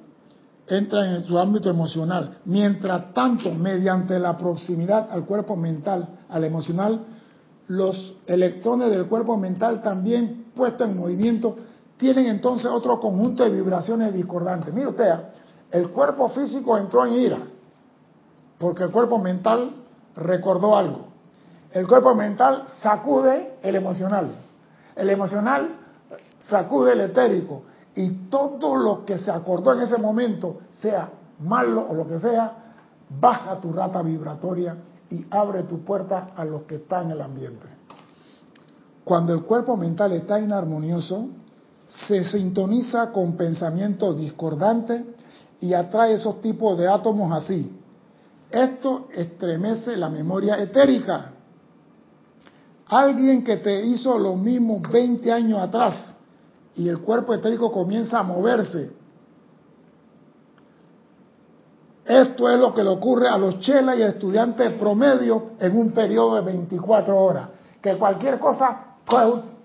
[0.67, 2.39] entra en su ámbito emocional.
[2.47, 7.01] Mientras tanto, mediante la proximidad al cuerpo mental, al emocional,
[7.69, 11.57] los electrones del cuerpo mental también puestos en movimiento
[11.97, 14.75] tienen entonces otro conjunto de vibraciones discordantes.
[14.75, 15.15] Mire usted,
[15.71, 17.39] el cuerpo físico entró en ira
[18.59, 19.71] porque el cuerpo mental
[20.17, 21.07] recordó algo.
[21.73, 24.31] El cuerpo mental sacude el emocional.
[24.95, 25.77] El emocional
[26.49, 27.63] sacude el etérico.
[27.97, 31.11] Y todo lo que se acordó en ese momento, sea
[31.41, 32.53] malo o lo que sea,
[33.21, 34.77] baja tu rata vibratoria
[35.11, 37.67] y abre tu puerta a los que están en el ambiente.
[39.05, 41.29] Cuando el cuerpo mental está inarmonioso,
[41.89, 45.03] se sintoniza con pensamientos discordantes
[45.61, 47.71] y atrae esos tipos de átomos así.
[48.51, 51.33] Esto estremece la memoria etérica.
[52.87, 56.15] Alguien que te hizo lo mismo 20 años atrás
[56.75, 59.04] y el cuerpo etérico comienza a moverse
[62.05, 66.35] Esto es lo que le ocurre a los chelas y estudiantes promedio en un periodo
[66.37, 67.49] de 24 horas.
[67.81, 68.97] Que cualquier cosa,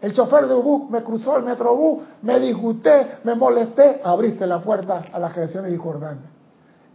[0.02, 5.04] el chofer de bus me cruzó el metrobús, me disgusté, me molesté, abriste la puerta
[5.12, 6.30] a las creaciones discordantes.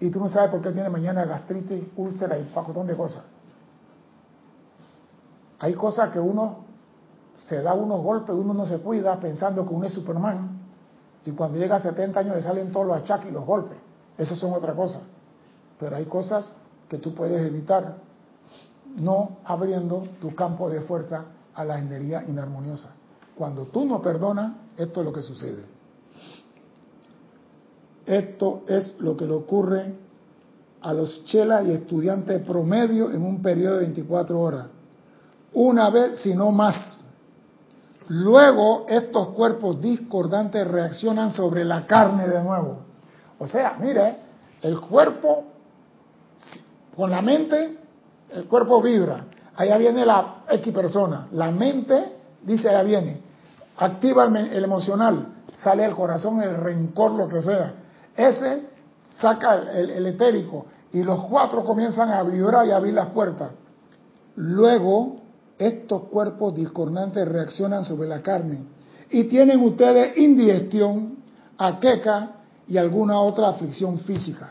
[0.00, 3.24] Y tú no sabes por qué tiene mañana gastritis, úlcera y un montón de cosas.
[5.60, 6.64] Hay cosas que uno
[7.36, 10.60] se da unos golpes, uno no se cuida pensando que uno es Superman.
[11.26, 13.78] Y cuando llega a 70 años le salen todos los achaques y los golpes.
[14.16, 15.00] Eso son otra cosa.
[15.84, 16.50] Pero hay cosas
[16.88, 17.96] que tú puedes evitar
[18.96, 22.94] no abriendo tu campo de fuerza a la energía inarmoniosa.
[23.34, 25.62] Cuando tú no perdonas, esto es lo que sucede.
[28.06, 29.94] Esto es lo que le ocurre
[30.80, 34.66] a los chelas y estudiantes promedio en un periodo de 24 horas.
[35.52, 37.04] Una vez, si no más.
[38.08, 42.78] Luego estos cuerpos discordantes reaccionan sobre la carne de nuevo.
[43.38, 44.16] O sea, mire,
[44.62, 45.50] el cuerpo
[46.96, 47.78] con la mente,
[48.32, 49.24] el cuerpo vibra.
[49.56, 51.28] Allá viene la X persona.
[51.32, 53.20] La mente dice, allá viene.
[53.76, 55.28] Activa el, emocional.
[55.58, 57.74] Sale el corazón, el rencor, lo que sea.
[58.16, 58.68] Ese
[59.20, 60.66] saca el, el etérico.
[60.92, 63.50] Y los cuatro comienzan a vibrar y a abrir las puertas.
[64.36, 65.16] Luego,
[65.58, 68.64] estos cuerpos discordantes reaccionan sobre la carne.
[69.10, 71.16] Y tienen ustedes indigestión,
[71.58, 72.30] aqueca
[72.66, 74.50] y alguna otra aflicción física.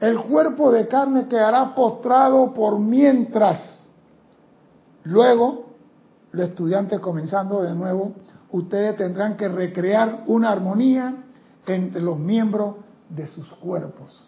[0.00, 3.88] El cuerpo de carne quedará postrado por mientras.
[5.04, 5.66] Luego,
[6.32, 8.12] los estudiantes comenzando de nuevo,
[8.50, 11.14] ustedes tendrán que recrear una armonía
[11.66, 12.76] entre los miembros
[13.08, 14.24] de sus cuerpos.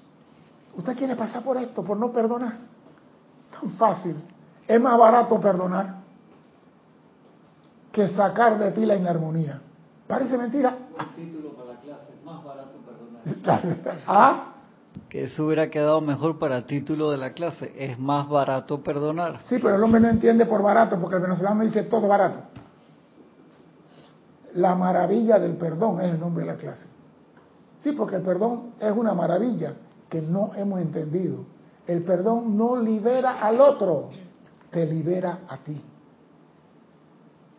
[0.77, 2.55] ¿Usted quiere pasar por esto, por no perdonar?
[3.61, 4.17] Tan fácil.
[4.67, 5.97] Es más barato perdonar
[7.93, 9.61] que sacar de ti la inarmonía.
[10.07, 10.77] Parece mentira.
[11.17, 14.03] título para la clase, más barato perdonar.
[14.07, 14.55] ¿Ah?
[15.09, 17.73] Que eso hubiera quedado mejor para título de la clase.
[17.77, 19.41] Es más barato perdonar.
[19.45, 22.39] Sí, pero el hombre no entiende por barato, porque el venezolano dice todo barato.
[24.55, 26.89] La maravilla del perdón es el nombre de la clase.
[27.79, 29.75] Sí, porque el perdón es una maravilla
[30.09, 31.45] que no hemos entendido.
[31.87, 34.11] El perdón no libera al otro,
[34.71, 35.81] te libera a ti.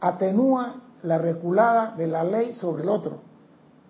[0.01, 3.21] Atenúa la reculada de la ley sobre el otro.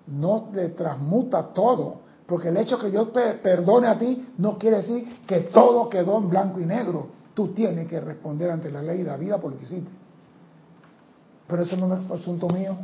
[0.07, 5.25] No le transmuta todo, porque el hecho que yo perdone a ti no quiere decir
[5.25, 7.07] que todo quedó en blanco y negro.
[7.33, 9.89] Tú tienes que responder ante la ley de la vida por lo que hiciste.
[11.47, 12.77] Pero eso no es asunto mío,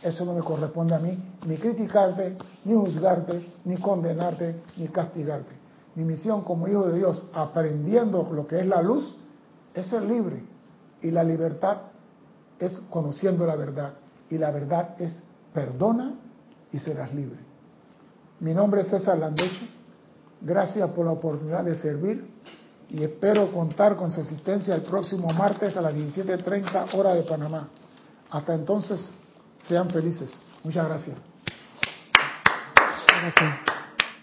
[0.00, 5.56] eso no me corresponde a mí, ni criticarte, ni juzgarte, ni condenarte, ni castigarte.
[5.96, 9.16] Mi misión como hijo de Dios, aprendiendo lo que es la luz,
[9.74, 10.44] es ser libre.
[11.02, 11.78] Y la libertad
[12.60, 13.94] es conociendo la verdad.
[14.30, 15.12] Y la verdad es
[15.52, 16.14] perdona
[16.70, 17.45] y serás libre.
[18.40, 19.64] Mi nombre es César Landecho.
[20.40, 22.30] Gracias por la oportunidad de servir
[22.88, 27.68] y espero contar con su asistencia el próximo martes a las 17.30 hora de Panamá.
[28.30, 29.14] Hasta entonces,
[29.66, 30.30] sean felices.
[30.62, 31.16] Muchas gracias.
[33.08, 33.75] Gracias.